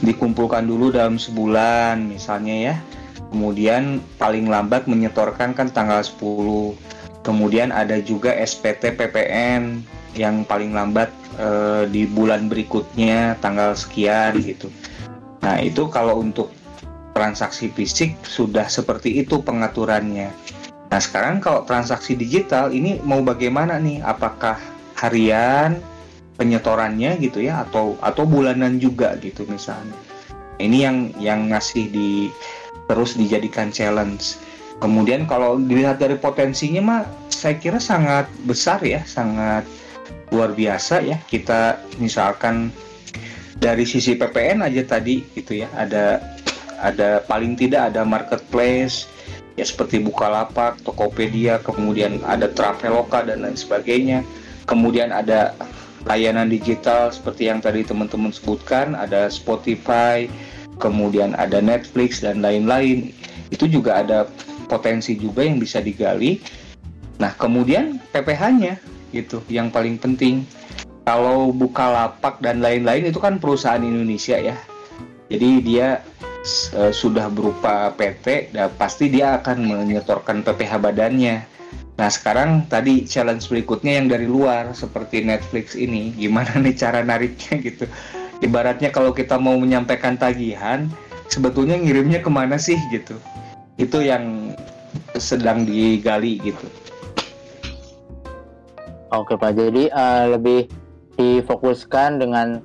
[0.00, 2.74] Dikumpulkan dulu dalam sebulan misalnya ya.
[3.34, 6.90] Kemudian paling lambat menyetorkan kan tanggal 10.
[7.20, 9.84] Kemudian ada juga SPT PPN
[10.16, 11.48] yang paling lambat e,
[11.92, 14.72] di bulan berikutnya tanggal sekian gitu.
[15.44, 16.48] Nah, itu kalau untuk
[17.12, 20.32] transaksi fisik sudah seperti itu pengaturannya.
[20.90, 24.02] Nah sekarang kalau transaksi digital ini mau bagaimana nih?
[24.02, 24.58] Apakah
[24.98, 25.78] harian
[26.34, 29.94] penyetorannya gitu ya atau atau bulanan juga gitu misalnya?
[30.58, 32.10] Ini yang yang ngasih di
[32.90, 34.34] terus dijadikan challenge.
[34.80, 39.68] Kemudian kalau dilihat dari potensinya mah saya kira sangat besar ya, sangat
[40.32, 41.20] luar biasa ya.
[41.28, 42.72] Kita misalkan
[43.60, 46.24] dari sisi PPN aja tadi gitu ya, ada
[46.80, 49.04] ada paling tidak ada marketplace
[49.60, 54.24] ya seperti Bukalapak, Tokopedia, kemudian ada Traveloka dan lain sebagainya.
[54.64, 55.52] Kemudian ada
[56.08, 60.24] layanan digital seperti yang tadi teman-teman sebutkan, ada Spotify,
[60.80, 63.12] kemudian ada Netflix dan lain-lain.
[63.52, 64.30] Itu juga ada
[64.70, 66.38] potensi juga yang bisa digali.
[67.18, 68.78] Nah, kemudian PPh-nya
[69.10, 70.46] gitu yang paling penting.
[71.02, 74.54] Kalau Bukalapak dan lain-lain itu kan perusahaan Indonesia ya.
[75.26, 76.06] Jadi dia
[76.78, 81.42] uh, sudah berupa PT, dan pasti dia akan menyetorkan PPh badannya.
[81.98, 87.58] Nah sekarang tadi challenge berikutnya yang dari luar seperti Netflix ini, gimana nih cara nariknya
[87.58, 87.84] gitu?
[88.40, 90.88] ibaratnya kalau kita mau menyampaikan tagihan
[91.28, 93.16] sebetulnya ngirimnya ke mana sih gitu
[93.80, 94.52] itu yang
[95.16, 96.68] sedang digali gitu.
[99.10, 100.70] Oke Pak, jadi uh, lebih
[101.18, 102.62] difokuskan dengan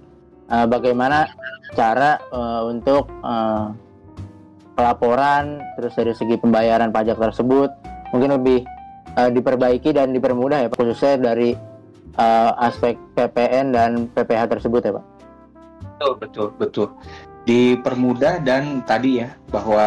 [0.52, 1.26] uh, bagaimana
[1.74, 3.74] cara uh, untuk uh,
[4.78, 7.72] pelaporan, terus dari segi pembayaran pajak tersebut
[8.14, 8.60] mungkin lebih
[9.18, 11.58] uh, diperbaiki dan dipermudah ya Pak, khususnya dari
[12.22, 15.06] uh, aspek PPN dan PPH tersebut ya Pak.
[15.82, 16.88] Betul betul betul.
[17.46, 19.86] Dipermudah dan tadi ya bahwa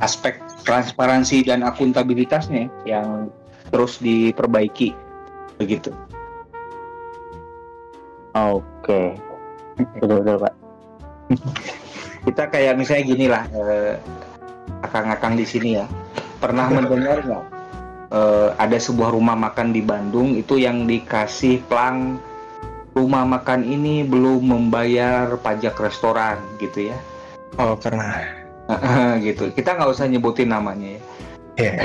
[0.00, 3.28] aspek transparansi dan akuntabilitasnya yang
[3.68, 4.96] terus diperbaiki
[5.60, 5.92] begitu.
[8.32, 9.16] Oke,
[9.76, 10.54] betul betul pak.
[12.28, 13.94] Kita kayak misalnya gini lah, eh,
[14.86, 15.86] akang-akang di sini ya,
[16.40, 17.44] pernah mendengar nggak?
[18.12, 22.20] Eh, ada sebuah rumah makan di Bandung itu yang dikasih plang
[22.92, 26.96] rumah makan ini belum membayar pajak restoran gitu ya?
[27.56, 28.41] Oh pernah.
[29.26, 29.50] Gitu.
[29.54, 31.00] Kita nggak usah nyebutin namanya ya.
[31.60, 31.76] Yeah.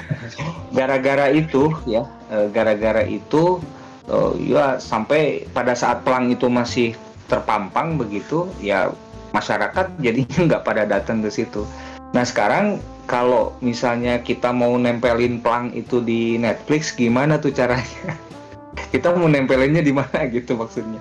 [0.76, 3.60] gara-gara itu ya eh, gara-gara itu
[4.08, 6.96] uh, ya sampai pada saat pelang itu masih
[7.28, 8.92] terpampang begitu ya
[9.32, 11.64] masyarakat jadi nggak pada datang ke situ
[12.16, 18.16] nah sekarang kalau misalnya kita mau nempelin pelang itu di Netflix gimana tuh caranya
[18.94, 21.00] kita mau nempelinnya di mana gitu maksudnya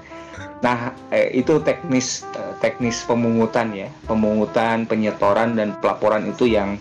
[0.64, 3.92] nah eh, itu teknis eh, teknis pemungutan ya.
[4.08, 6.80] Pemungutan penyetoran dan pelaporan itu yang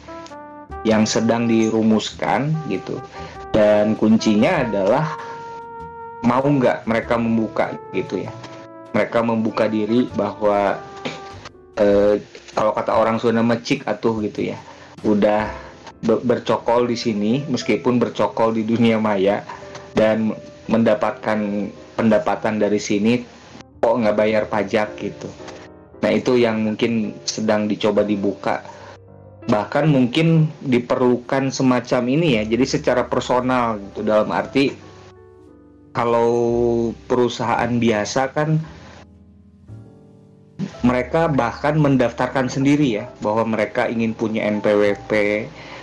[0.86, 3.02] yang sedang dirumuskan gitu.
[3.50, 5.18] Dan kuncinya adalah
[6.22, 8.30] mau nggak mereka membuka gitu ya.
[8.94, 10.78] Mereka membuka diri bahwa
[11.76, 12.22] eh,
[12.54, 14.58] kalau kata orang Sunda mecik atuh gitu ya.
[15.02, 15.50] Udah
[16.02, 19.46] bercokol di sini meskipun bercokol di dunia maya
[19.94, 20.34] dan
[20.66, 23.22] mendapatkan pendapatan dari sini
[23.82, 25.26] kok nggak bayar pajak gitu.
[26.06, 28.62] Nah itu yang mungkin sedang dicoba dibuka.
[29.50, 34.06] Bahkan mungkin diperlukan semacam ini ya jadi secara personal gitu.
[34.06, 34.70] Dalam arti
[35.92, 36.30] kalau
[37.10, 38.62] perusahaan biasa kan
[40.86, 45.10] mereka bahkan mendaftarkan sendiri ya bahwa mereka ingin punya NPWP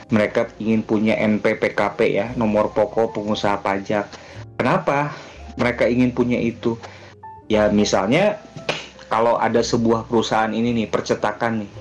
[0.09, 4.07] mereka ingin punya NPPKP ya nomor pokok pengusaha pajak.
[4.55, 5.11] Kenapa
[5.59, 6.79] mereka ingin punya itu
[7.49, 8.37] ya misalnya
[9.09, 11.71] kalau ada sebuah perusahaan ini nih percetakan nih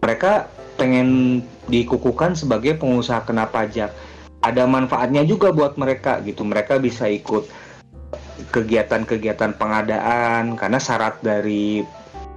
[0.00, 3.92] mereka pengen dikukuhkan sebagai pengusaha kena pajak.
[4.40, 6.46] Ada manfaatnya juga buat mereka gitu.
[6.46, 7.50] Mereka bisa ikut
[8.54, 11.82] kegiatan-kegiatan pengadaan karena syarat dari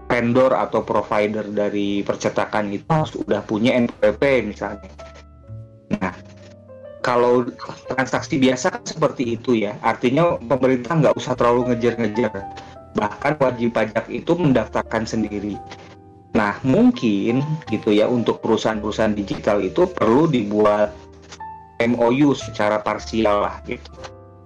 [0.09, 4.91] vendor atau provider dari percetakan itu sudah punya NPWP misalnya.
[6.01, 6.11] Nah,
[6.99, 7.47] kalau
[7.87, 12.33] transaksi biasa kan seperti itu ya, artinya pemerintah nggak usah terlalu ngejar-ngejar.
[12.97, 15.55] Bahkan wajib pajak itu mendaftarkan sendiri.
[16.31, 20.95] Nah, mungkin gitu ya untuk perusahaan-perusahaan digital itu perlu dibuat
[21.83, 23.91] MOU secara parsial lah gitu.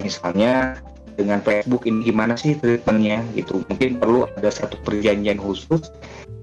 [0.02, 0.82] Misalnya
[1.16, 3.62] dengan Facebook ini gimana sih treatmentnya gitu.
[3.70, 5.94] Mungkin perlu ada satu perjanjian khusus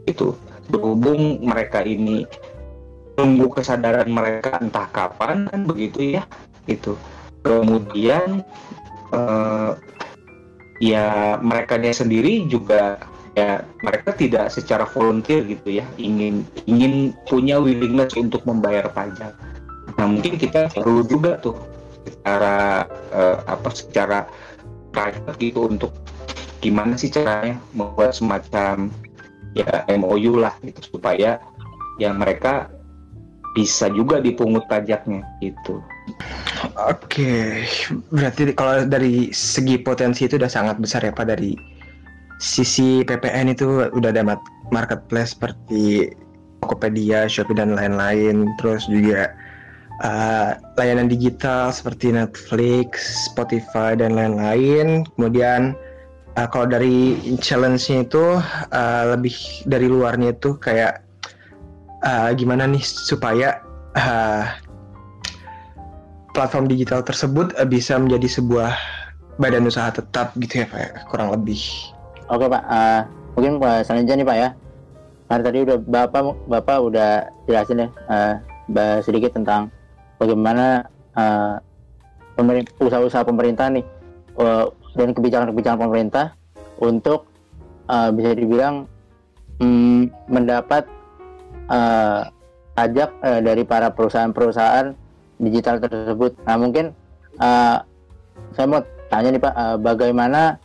[0.07, 0.35] itu
[0.71, 2.27] berhubung mereka ini
[3.19, 6.25] tunggu kesadaran mereka entah kapan kan begitu ya
[6.65, 6.97] itu
[7.45, 8.41] kemudian
[9.12, 9.77] uh,
[10.83, 12.99] ya mereka sendiri juga
[13.38, 19.33] ya mereka tidak secara volunteer gitu ya ingin ingin punya willingness untuk membayar pajak
[19.95, 21.55] nah mungkin kita perlu juga tuh
[22.03, 24.27] secara uh, apa secara
[24.90, 25.95] private gitu untuk
[26.59, 28.90] gimana sih caranya membuat semacam
[29.55, 31.38] ya MOU lah gitu supaya
[31.97, 32.68] ya mereka
[33.53, 35.85] bisa juga dipungut pajaknya gitu.
[36.83, 37.62] Oke,
[38.11, 41.55] berarti kalau dari segi potensi itu udah sangat besar ya Pak dari
[42.43, 44.27] sisi PPN itu udah ada
[44.75, 46.11] marketplace seperti
[46.62, 48.51] Tokopedia, Shopee dan lain-lain.
[48.59, 49.31] Terus juga
[50.03, 55.07] uh, layanan digital seperti Netflix, Spotify dan lain-lain.
[55.15, 55.75] Kemudian
[56.38, 58.40] uh, kalau dari challenge-nya itu
[58.73, 59.35] uh, lebih
[59.71, 61.03] dari luarnya itu kayak
[62.07, 63.63] uh, gimana nih supaya
[63.98, 64.46] uh,
[66.33, 68.73] platform digital tersebut uh, bisa menjadi sebuah
[69.41, 71.61] badan usaha tetap gitu ya Pak kurang lebih.
[72.29, 73.01] Oke Pak, uh,
[73.37, 74.49] mungkin uh, selanjutnya nih Pak ya.
[75.29, 77.11] Karena tadi udah Bapak Bapak udah
[77.49, 79.69] jelasin ya uh, sedikit tentang
[80.17, 80.89] bagaimana
[82.81, 83.85] usaha-usaha pemerintah nih
[84.41, 86.37] uh, dan kebijakan-kebijakan pemerintah
[86.81, 87.29] untuk
[87.89, 88.89] uh, bisa dibilang
[89.61, 90.89] um, mendapat
[91.69, 92.29] uh,
[92.73, 95.02] pajak uh, dari para perusahaan-perusahaan
[95.43, 96.38] digital tersebut.
[96.47, 96.95] Nah mungkin
[97.43, 97.83] uh,
[98.55, 98.81] saya mau
[99.11, 100.57] tanya nih Pak, uh, bagaimana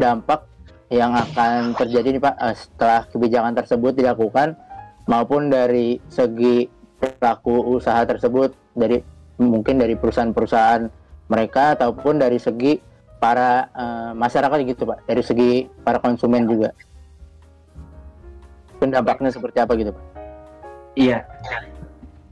[0.00, 0.48] dampak
[0.88, 4.54] yang akan terjadi nih Pak eh, setelah kebijakan tersebut dilakukan
[5.10, 9.02] maupun dari segi pelaku usaha tersebut dari
[9.36, 10.88] mungkin dari perusahaan-perusahaan
[11.26, 12.78] mereka ataupun dari segi
[13.18, 16.70] para uh, masyarakat gitu Pak, dari segi para konsumen juga.
[18.78, 20.04] Dampaknya seperti apa gitu Pak?
[20.94, 21.26] Iya.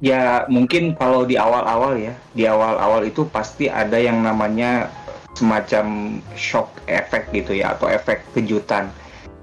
[0.05, 4.92] Ya mungkin kalau di awal-awal ya, di awal-awal itu pasti ada yang namanya
[5.32, 8.92] semacam shock efek gitu ya atau efek kejutan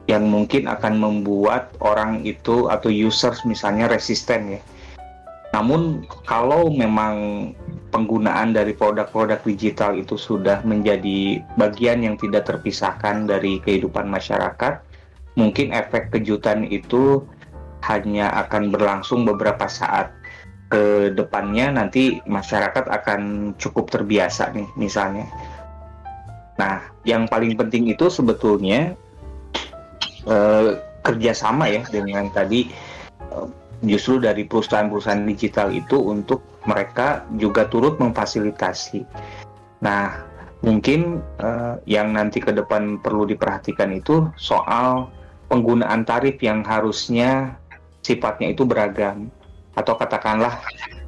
[0.05, 4.61] yang mungkin akan membuat orang itu atau users misalnya resisten ya.
[5.57, 7.51] Namun kalau memang
[7.89, 14.79] penggunaan dari produk-produk digital itu sudah menjadi bagian yang tidak terpisahkan dari kehidupan masyarakat,
[15.35, 17.25] mungkin efek kejutan itu
[17.81, 20.20] hanya akan berlangsung beberapa saat
[20.71, 25.27] ke depannya nanti masyarakat akan cukup terbiasa nih misalnya.
[26.55, 28.95] Nah, yang paling penting itu sebetulnya
[30.23, 30.69] eh,
[31.03, 32.71] kerjasama ya dengan tadi
[33.19, 33.47] eh,
[33.83, 39.03] justru dari perusahaan-perusahaan digital itu untuk mereka juga turut memfasilitasi.
[39.81, 40.21] Nah,
[40.61, 45.09] mungkin uh, yang nanti ke depan perlu diperhatikan itu soal
[45.49, 47.57] penggunaan tarif yang harusnya
[48.05, 49.33] sifatnya itu beragam
[49.75, 50.59] atau katakanlah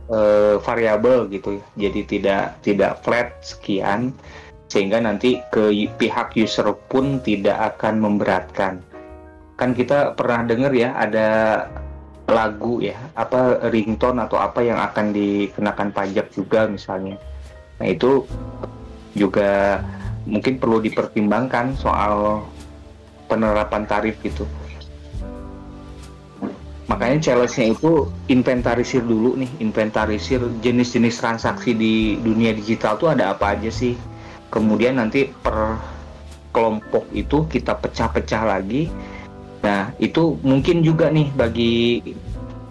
[0.09, 1.59] uh, variabel gitu.
[1.75, 4.15] Jadi tidak tidak flat sekian
[4.71, 8.81] sehingga nanti ke pihak user pun tidak akan memberatkan.
[9.53, 11.29] Kan kita pernah dengar ya ada
[12.27, 17.19] lagu ya apa ringtone atau apa yang akan dikenakan pajak juga misalnya
[17.81, 18.23] nah itu
[19.11, 19.83] juga
[20.23, 22.47] mungkin perlu dipertimbangkan soal
[23.27, 24.47] penerapan tarif gitu
[26.93, 33.57] makanya challenge-nya itu inventarisir dulu nih inventarisir jenis-jenis transaksi di dunia digital tuh ada apa
[33.57, 33.97] aja sih.
[34.53, 35.81] Kemudian nanti per
[36.53, 38.93] kelompok itu kita pecah-pecah lagi.
[39.65, 42.05] Nah, itu mungkin juga nih bagi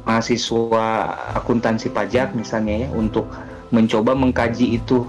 [0.06, 0.86] mahasiswa
[1.42, 3.26] akuntansi pajak misalnya ya untuk
[3.74, 5.02] mencoba mengkaji itu.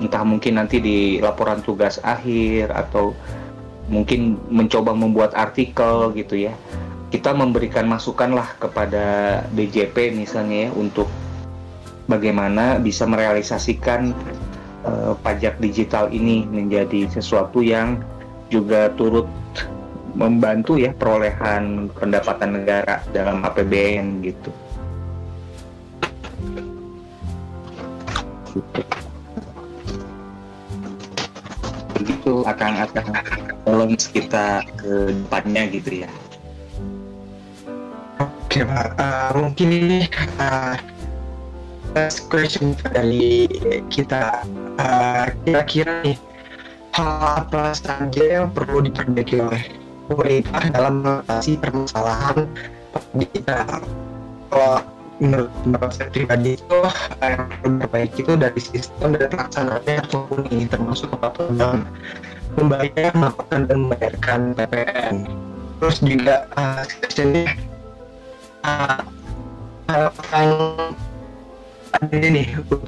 [0.00, 3.12] Entah mungkin nanti di laporan tugas akhir atau
[3.92, 6.56] mungkin mencoba membuat artikel gitu ya
[7.08, 11.08] kita memberikan masukan lah kepada DJP misalnya ya untuk
[12.04, 14.12] bagaimana bisa merealisasikan
[14.84, 18.00] uh, pajak digital ini menjadi sesuatu yang
[18.52, 19.28] juga turut
[20.16, 24.50] membantu ya perolehan pendapatan negara dalam APBN gitu.
[31.96, 33.04] Begitu akan akan
[33.96, 36.10] kita ke depannya gitu ya.
[38.58, 40.10] Oke pak, uh, mungkin ini
[40.42, 40.74] uh,
[41.94, 43.46] last question dari
[43.86, 44.42] kita.
[44.82, 46.18] Uh, kira-kira nih
[46.90, 49.62] hal apa saja yang perlu diperbaiki oleh
[50.10, 52.50] pemerintah dalam mengatasi permasalahan
[53.14, 53.78] kita?
[54.50, 54.82] Kalau
[55.22, 56.78] menurut pendapat saya pribadi itu
[57.22, 61.86] yang perlu diperbaiki itu dari sistem dan pelaksanaannya maupun ini termasuk kepatuhan
[62.58, 65.16] membayar melakukan dan membayarkan PPN
[65.78, 66.82] terus juga uh,
[69.88, 70.48] harapan
[72.12, 72.84] nih untuk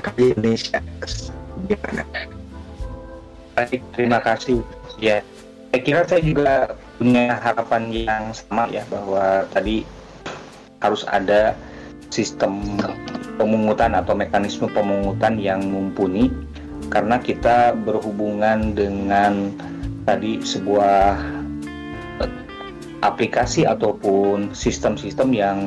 [0.00, 0.78] kali Indonesia
[1.66, 2.02] gimana?
[3.54, 4.62] Baik, terima kasih.
[4.98, 5.22] Ya,
[5.70, 9.82] saya kira saya juga punya harapan yang sama ya bahwa tadi
[10.78, 11.54] harus ada
[12.14, 12.78] sistem
[13.34, 16.30] pemungutan atau mekanisme pemungutan yang mumpuni
[16.92, 19.50] karena kita berhubungan dengan
[20.06, 21.18] tadi sebuah
[23.04, 25.58] aplikasi ataupun sistem-sistem yang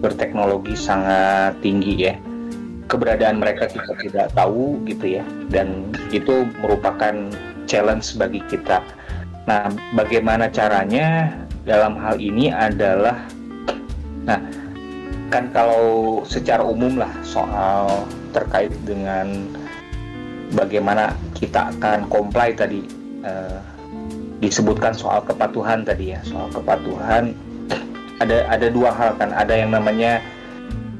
[0.00, 2.14] berteknologi sangat tinggi ya.
[2.88, 5.24] Keberadaan mereka kita tidak tahu gitu ya.
[5.52, 7.28] Dan itu merupakan
[7.68, 8.80] challenge bagi kita.
[9.46, 11.36] Nah, bagaimana caranya?
[11.62, 13.22] Dalam hal ini adalah
[14.26, 14.38] nah
[15.30, 19.46] kan kalau secara umum lah soal terkait dengan
[20.52, 22.82] bagaimana kita akan comply tadi
[23.24, 23.58] eh,
[24.42, 27.32] disebutkan soal kepatuhan tadi ya soal kepatuhan
[28.22, 30.18] ada ada dua hal kan ada yang namanya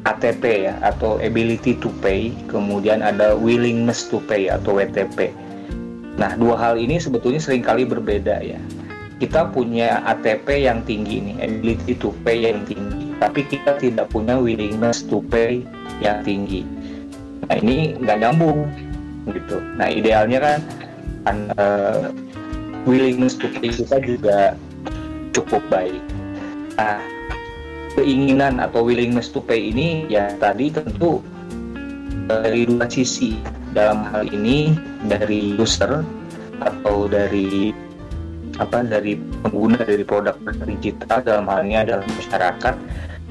[0.06, 5.34] ATP ya atau ability to pay kemudian ada willingness to pay atau WTP
[6.20, 8.60] Nah, dua hal ini sebetulnya sering kali berbeda ya.
[9.16, 14.36] Kita punya ATP yang tinggi nih, ability to pay yang tinggi, tapi kita tidak punya
[14.36, 15.62] willingness to pay
[16.02, 16.66] yang tinggi.
[17.46, 18.66] Nah, ini nggak nyambung
[19.30, 19.62] gitu.
[19.78, 20.58] Nah, idealnya kan,
[21.22, 22.10] kan uh,
[22.84, 24.58] willingness to pay kita juga
[25.32, 26.02] cukup baik.
[26.76, 27.00] Nah,
[27.94, 31.20] keinginan atau willingness to pay ini ya tadi tentu
[32.26, 33.36] dari dua sisi
[33.76, 34.76] dalam hal ini
[35.08, 36.04] dari user
[36.62, 37.74] atau dari
[38.60, 40.36] apa dari pengguna dari produk
[40.68, 42.74] digital dalam hal ini adalah masyarakat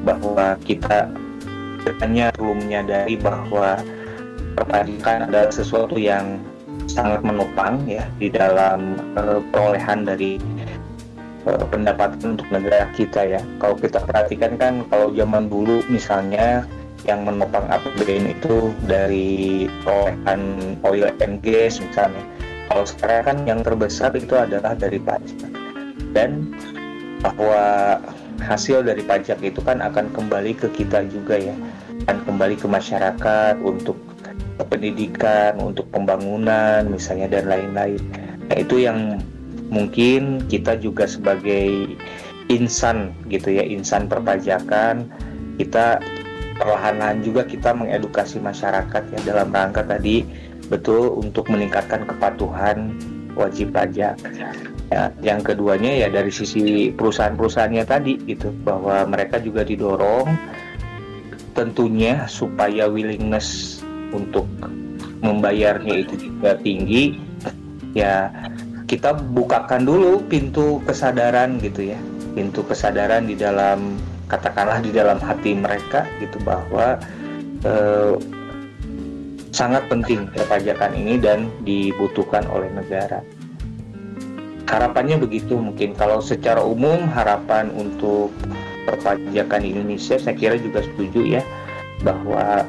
[0.01, 1.07] bahwa kita
[2.01, 3.81] hanya perlu menyadari bahwa
[4.57, 6.41] perpajakan adalah sesuatu yang
[6.91, 10.35] sangat menopang ya di dalam uh, perolehan dari
[11.47, 13.41] uh, pendapatan untuk negara kita ya.
[13.63, 16.67] Kalau kita perhatikan kan kalau zaman dulu misalnya
[17.07, 22.21] yang menopang APBN itu dari perolehan oil and gas misalnya.
[22.69, 25.49] Kalau sekarang kan yang terbesar itu adalah dari pajak.
[26.11, 26.51] Dan
[27.23, 27.97] bahwa
[28.43, 31.55] hasil dari pajak itu kan akan kembali ke kita juga ya.
[32.07, 34.10] Akan kembali ke masyarakat untuk
[34.69, 38.01] pendidikan, untuk pembangunan misalnya dan lain-lain.
[38.47, 39.21] Nah, itu yang
[39.71, 41.95] mungkin kita juga sebagai
[42.51, 45.07] insan gitu ya, insan perpajakan
[45.55, 46.03] kita
[46.59, 50.21] perlahan-lahan juga kita mengedukasi masyarakat ya dalam rangka tadi
[50.69, 52.95] betul untuk meningkatkan kepatuhan
[53.33, 54.19] wajib pajak.
[54.91, 60.27] Ya, yang keduanya ya dari sisi perusahaan-perusahaannya tadi gitu bahwa mereka juga didorong
[61.55, 63.79] tentunya supaya willingness
[64.13, 64.47] untuk
[65.21, 67.17] membayarnya itu juga tinggi
[67.95, 68.31] ya
[68.91, 71.99] kita bukakan dulu pintu kesadaran gitu ya.
[72.35, 73.95] Pintu kesadaran di dalam
[74.27, 76.99] katakanlah di dalam hati mereka gitu bahwa
[77.63, 78.19] eh,
[79.55, 83.23] sangat penting perpajakan ini dan dibutuhkan oleh negara.
[84.67, 85.95] Harapannya begitu mungkin.
[85.95, 88.31] Kalau secara umum harapan untuk
[88.83, 91.43] perpajakan Indonesia saya kira juga setuju ya
[92.03, 92.67] bahwa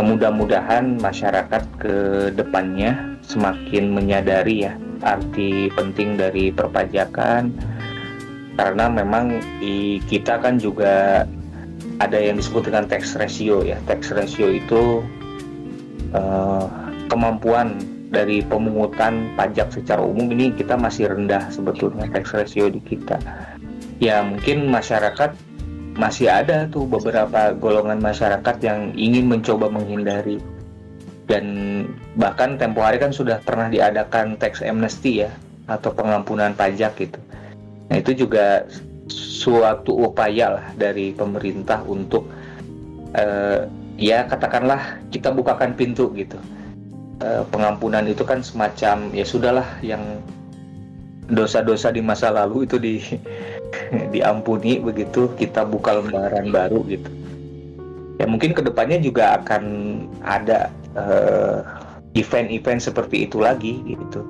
[0.00, 1.96] mudah-mudahan masyarakat ke
[2.32, 4.72] depannya semakin menyadari ya
[5.04, 7.52] arti penting dari perpajakan.
[8.52, 11.24] Karena memang di kita kan juga
[11.98, 13.76] ada yang disebut dengan tax ratio ya.
[13.88, 15.02] Tax ratio itu
[16.12, 16.68] uh,
[17.08, 17.80] kemampuan
[18.12, 23.16] dari pemungutan pajak secara umum ini kita masih rendah sebetulnya tax ratio di kita.
[23.98, 25.32] Ya mungkin masyarakat
[25.92, 30.40] masih ada tuh beberapa golongan masyarakat yang ingin mencoba menghindari
[31.28, 31.44] dan
[32.16, 35.30] bahkan tempo hari kan sudah pernah diadakan tax amnesty ya
[35.68, 37.20] atau pengampunan pajak gitu.
[37.88, 38.66] Nah itu juga
[39.12, 42.26] suatu upaya lah dari pemerintah untuk
[43.14, 43.68] uh,
[44.00, 46.40] ya katakanlah kita bukakan pintu gitu.
[47.22, 50.02] Uh, pengampunan itu kan semacam ya sudahlah yang
[51.30, 52.98] dosa-dosa di masa lalu itu di
[54.14, 57.10] diampuni begitu kita buka lembaran baru gitu.
[58.20, 59.62] Ya mungkin ke depannya juga akan
[60.22, 61.58] ada eh,
[62.14, 64.28] event-event seperti itu lagi gitu.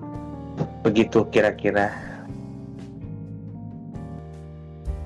[0.86, 1.90] Begitu kira-kira.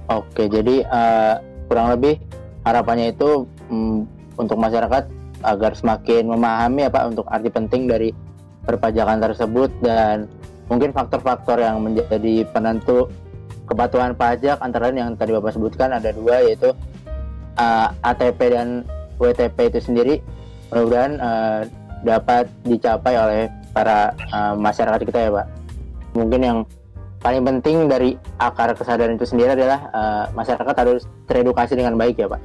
[0.07, 2.23] Oke jadi uh, kurang lebih
[2.63, 4.07] harapannya itu um,
[4.39, 5.11] untuk masyarakat
[5.43, 8.15] agar semakin memahami apa untuk arti penting dari
[8.67, 10.31] perpajakan tersebut dan
[10.71, 13.11] mungkin faktor-faktor yang menjadi penentu
[13.67, 16.73] kepatuhan pajak antara lain yang tadi Bapak sebutkan ada dua yaitu
[17.59, 18.87] uh, ATP dan
[19.19, 20.15] WTP itu sendiri
[20.71, 21.61] mudah-mudahan uh,
[22.03, 23.43] dapat dicapai oleh
[23.75, 25.47] para uh, masyarakat kita ya Pak.
[26.17, 26.59] Mungkin yang
[27.21, 32.31] paling penting dari akar kesadaran itu sendiri adalah uh, masyarakat harus teredukasi dengan baik ya
[32.31, 32.43] Pak.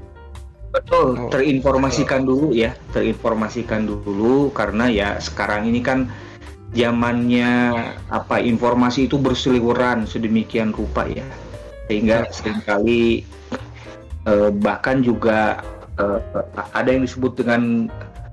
[0.72, 6.08] Betul, terinformasikan dulu ya, terinformasikan dulu karena ya sekarang ini kan
[6.72, 7.76] zamannya
[8.08, 11.26] apa informasi itu berseliweran sedemikian rupa ya.
[11.92, 13.28] Sehingga sering kali
[14.28, 15.60] eh, bahkan juga
[16.00, 16.20] eh,
[16.72, 17.92] ada yang disebut dengan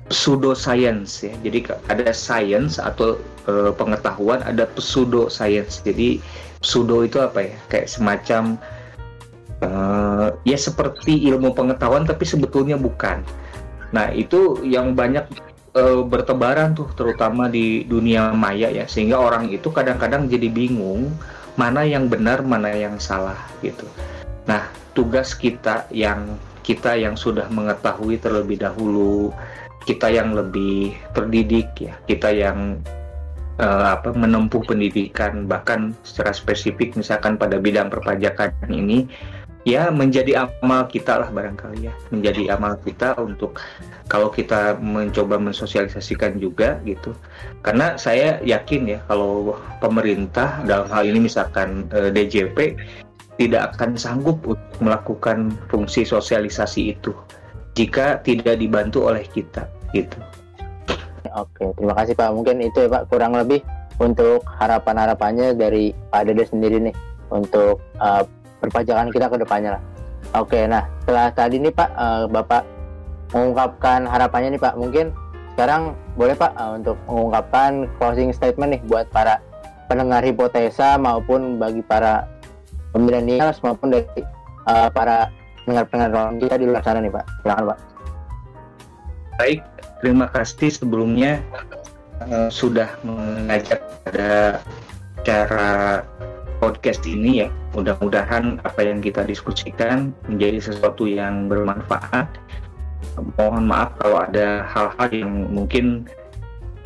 [0.08, 1.34] pseudo science ya.
[1.42, 3.18] Jadi ada science atau
[3.50, 6.22] eh, pengetahuan ada pseudo science jadi
[6.62, 7.56] pseudo itu apa ya?
[7.66, 8.42] Kayak semacam
[9.66, 13.26] eh, ya seperti ilmu pengetahuan tapi sebetulnya bukan.
[13.90, 15.26] Nah itu yang banyak
[15.78, 21.14] uh, bertebaran tuh terutama di dunia maya ya sehingga orang itu kadang-kadang jadi bingung
[21.54, 23.86] mana yang benar mana yang salah gitu.
[24.50, 24.66] Nah
[24.98, 26.34] tugas kita yang
[26.66, 29.30] kita yang sudah mengetahui terlebih dahulu
[29.88, 32.76] kita yang lebih terdidik ya kita yang
[33.56, 39.08] uh, apa menempuh pendidikan bahkan secara spesifik misalkan pada bidang perpajakan ini
[39.68, 41.94] ya menjadi amal kita lah barangkali ya.
[42.08, 43.60] Menjadi amal kita untuk
[44.08, 47.12] kalau kita mencoba mensosialisasikan juga gitu.
[47.60, 49.52] Karena saya yakin ya kalau
[49.84, 52.80] pemerintah dalam hal ini misalkan eh, DJP
[53.36, 57.12] tidak akan sanggup untuk melakukan fungsi sosialisasi itu
[57.76, 60.18] jika tidak dibantu oleh kita gitu.
[61.36, 62.34] Oke, terima kasih Pak.
[62.34, 63.62] Mungkin itu ya Pak, kurang lebih
[64.02, 66.96] untuk harapan-harapannya dari Pak Dede sendiri nih
[67.28, 68.24] untuk uh,
[68.58, 69.82] perpajakan kita ke depannya lah.
[70.36, 72.62] Oke, nah setelah tadi nih Pak, uh, Bapak
[73.32, 75.14] mengungkapkan harapannya nih Pak, mungkin
[75.56, 79.40] sekarang boleh Pak uh, untuk mengungkapkan closing statement nih buat para
[79.88, 82.28] pendengar hipotesa maupun bagi para
[82.92, 84.04] milenial maupun dari
[84.68, 85.32] uh, para
[85.64, 87.24] pendengar-pendengar kita di luar sana nih Pak.
[87.44, 87.78] Silakan Pak.
[89.38, 89.60] Baik,
[90.02, 91.40] terima kasih sebelumnya
[92.26, 94.60] uh, sudah mengajak pada
[95.22, 96.02] cara
[96.58, 97.48] podcast ini ya.
[97.74, 102.26] Mudah-mudahan apa yang kita diskusikan menjadi sesuatu yang bermanfaat.
[103.38, 106.06] Mohon maaf kalau ada hal-hal yang mungkin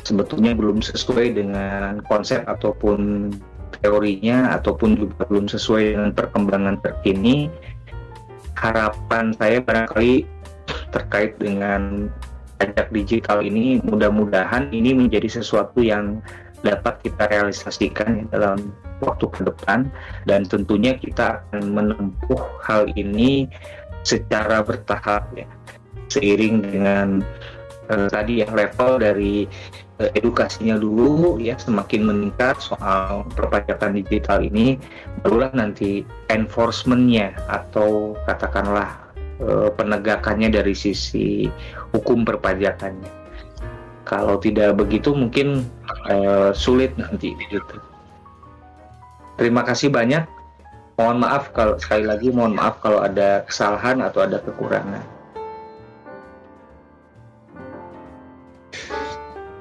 [0.05, 3.33] sebetulnya belum sesuai dengan konsep ataupun
[3.81, 7.49] teorinya ataupun juga belum sesuai dengan perkembangan terkini.
[8.53, 10.23] Harapan saya barangkali
[10.93, 12.07] terkait dengan
[12.61, 16.23] pajak digital ini mudah-mudahan ini menjadi sesuatu yang
[16.63, 18.71] dapat kita realisasikan dalam
[19.03, 19.91] waktu ke depan.
[20.25, 23.51] Dan tentunya kita akan menempuh hal ini
[24.07, 25.47] secara bertahap ya.
[26.11, 27.23] Seiring dengan
[27.91, 29.47] uh, tadi yang level dari
[29.99, 34.77] uh, edukasinya dulu ya semakin meningkat soal perpajakan digital ini
[35.23, 39.09] barulah nanti enforcementnya atau katakanlah
[39.41, 41.49] uh, penegakannya dari sisi
[41.95, 43.22] hukum perpajakannya
[44.21, 45.65] kalau tidak begitu mungkin
[46.05, 47.81] uh, sulit nanti gitu
[49.37, 50.23] terima kasih banyak.
[50.93, 55.01] Mohon maaf kalau sekali lagi mohon maaf kalau ada kesalahan atau ada kekurangan.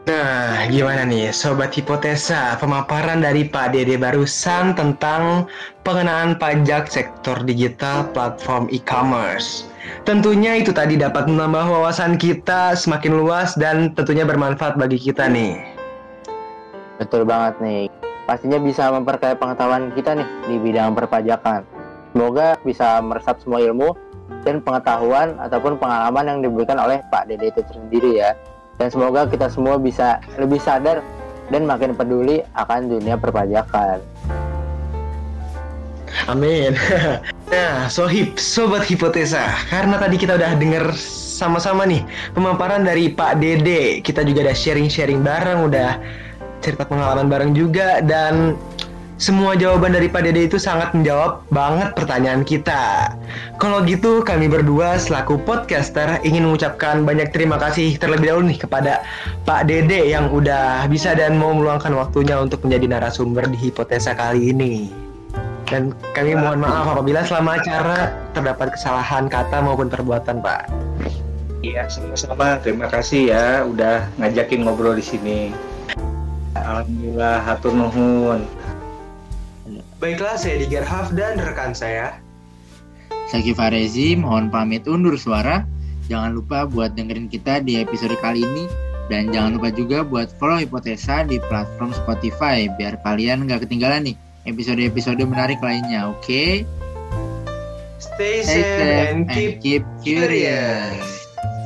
[0.02, 5.48] Nah, gimana nih Sobat Hipotesa, pemaparan dari Pak Dede barusan tentang
[5.86, 9.71] pengenaan pajak sektor digital platform e-commerce.
[10.06, 15.58] Tentunya itu tadi dapat menambah wawasan kita semakin luas dan tentunya bermanfaat bagi kita nih.
[17.02, 17.82] Betul banget nih.
[18.26, 21.66] Pastinya bisa memperkaya pengetahuan kita nih di bidang perpajakan.
[22.14, 23.98] Semoga bisa meresap semua ilmu
[24.46, 28.38] dan pengetahuan ataupun pengalaman yang diberikan oleh Pak Dede itu sendiri ya
[28.80, 31.04] dan semoga kita semua bisa lebih sadar
[31.50, 34.00] dan makin peduli akan dunia perpajakan.
[36.30, 36.74] Amin.
[37.52, 42.00] Nah, sohib, sobat hipotesa, karena tadi kita udah denger sama-sama nih
[42.32, 46.00] pemaparan dari Pak Dede, kita juga udah sharing-sharing bareng, udah
[46.64, 48.56] cerita pengalaman bareng juga, dan
[49.20, 53.12] semua jawaban dari Pak Dede itu sangat menjawab banget pertanyaan kita.
[53.60, 59.04] Kalau gitu, kami berdua selaku podcaster ingin mengucapkan banyak terima kasih terlebih dahulu nih kepada
[59.44, 64.56] Pak Dede yang udah bisa dan mau meluangkan waktunya untuk menjadi narasumber di hipotesa kali
[64.56, 65.01] ini.
[65.68, 70.68] Dan kami mohon maaf apabila selama acara terdapat kesalahan kata maupun perbuatan, Pak.
[71.62, 72.58] Iya, sama-sama.
[72.58, 75.40] Terima kasih ya udah ngajakin ngobrol di sini.
[76.58, 78.44] Alhamdulillah, hatur nuhun.
[80.02, 82.18] Baiklah, saya Digar Haf dan rekan saya.
[83.30, 85.62] Saki Farezi mohon pamit undur suara.
[86.10, 88.66] Jangan lupa buat dengerin kita di episode kali ini.
[89.06, 94.16] Dan jangan lupa juga buat follow Hipotesa di platform Spotify biar kalian nggak ketinggalan nih
[94.48, 96.22] episode-episode menarik lainnya, oke?
[96.24, 96.66] Okay?
[98.02, 101.06] Stay, safe and keep, and keep curious.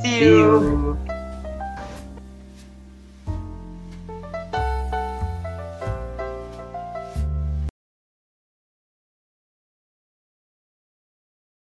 [0.05, 0.93] See you.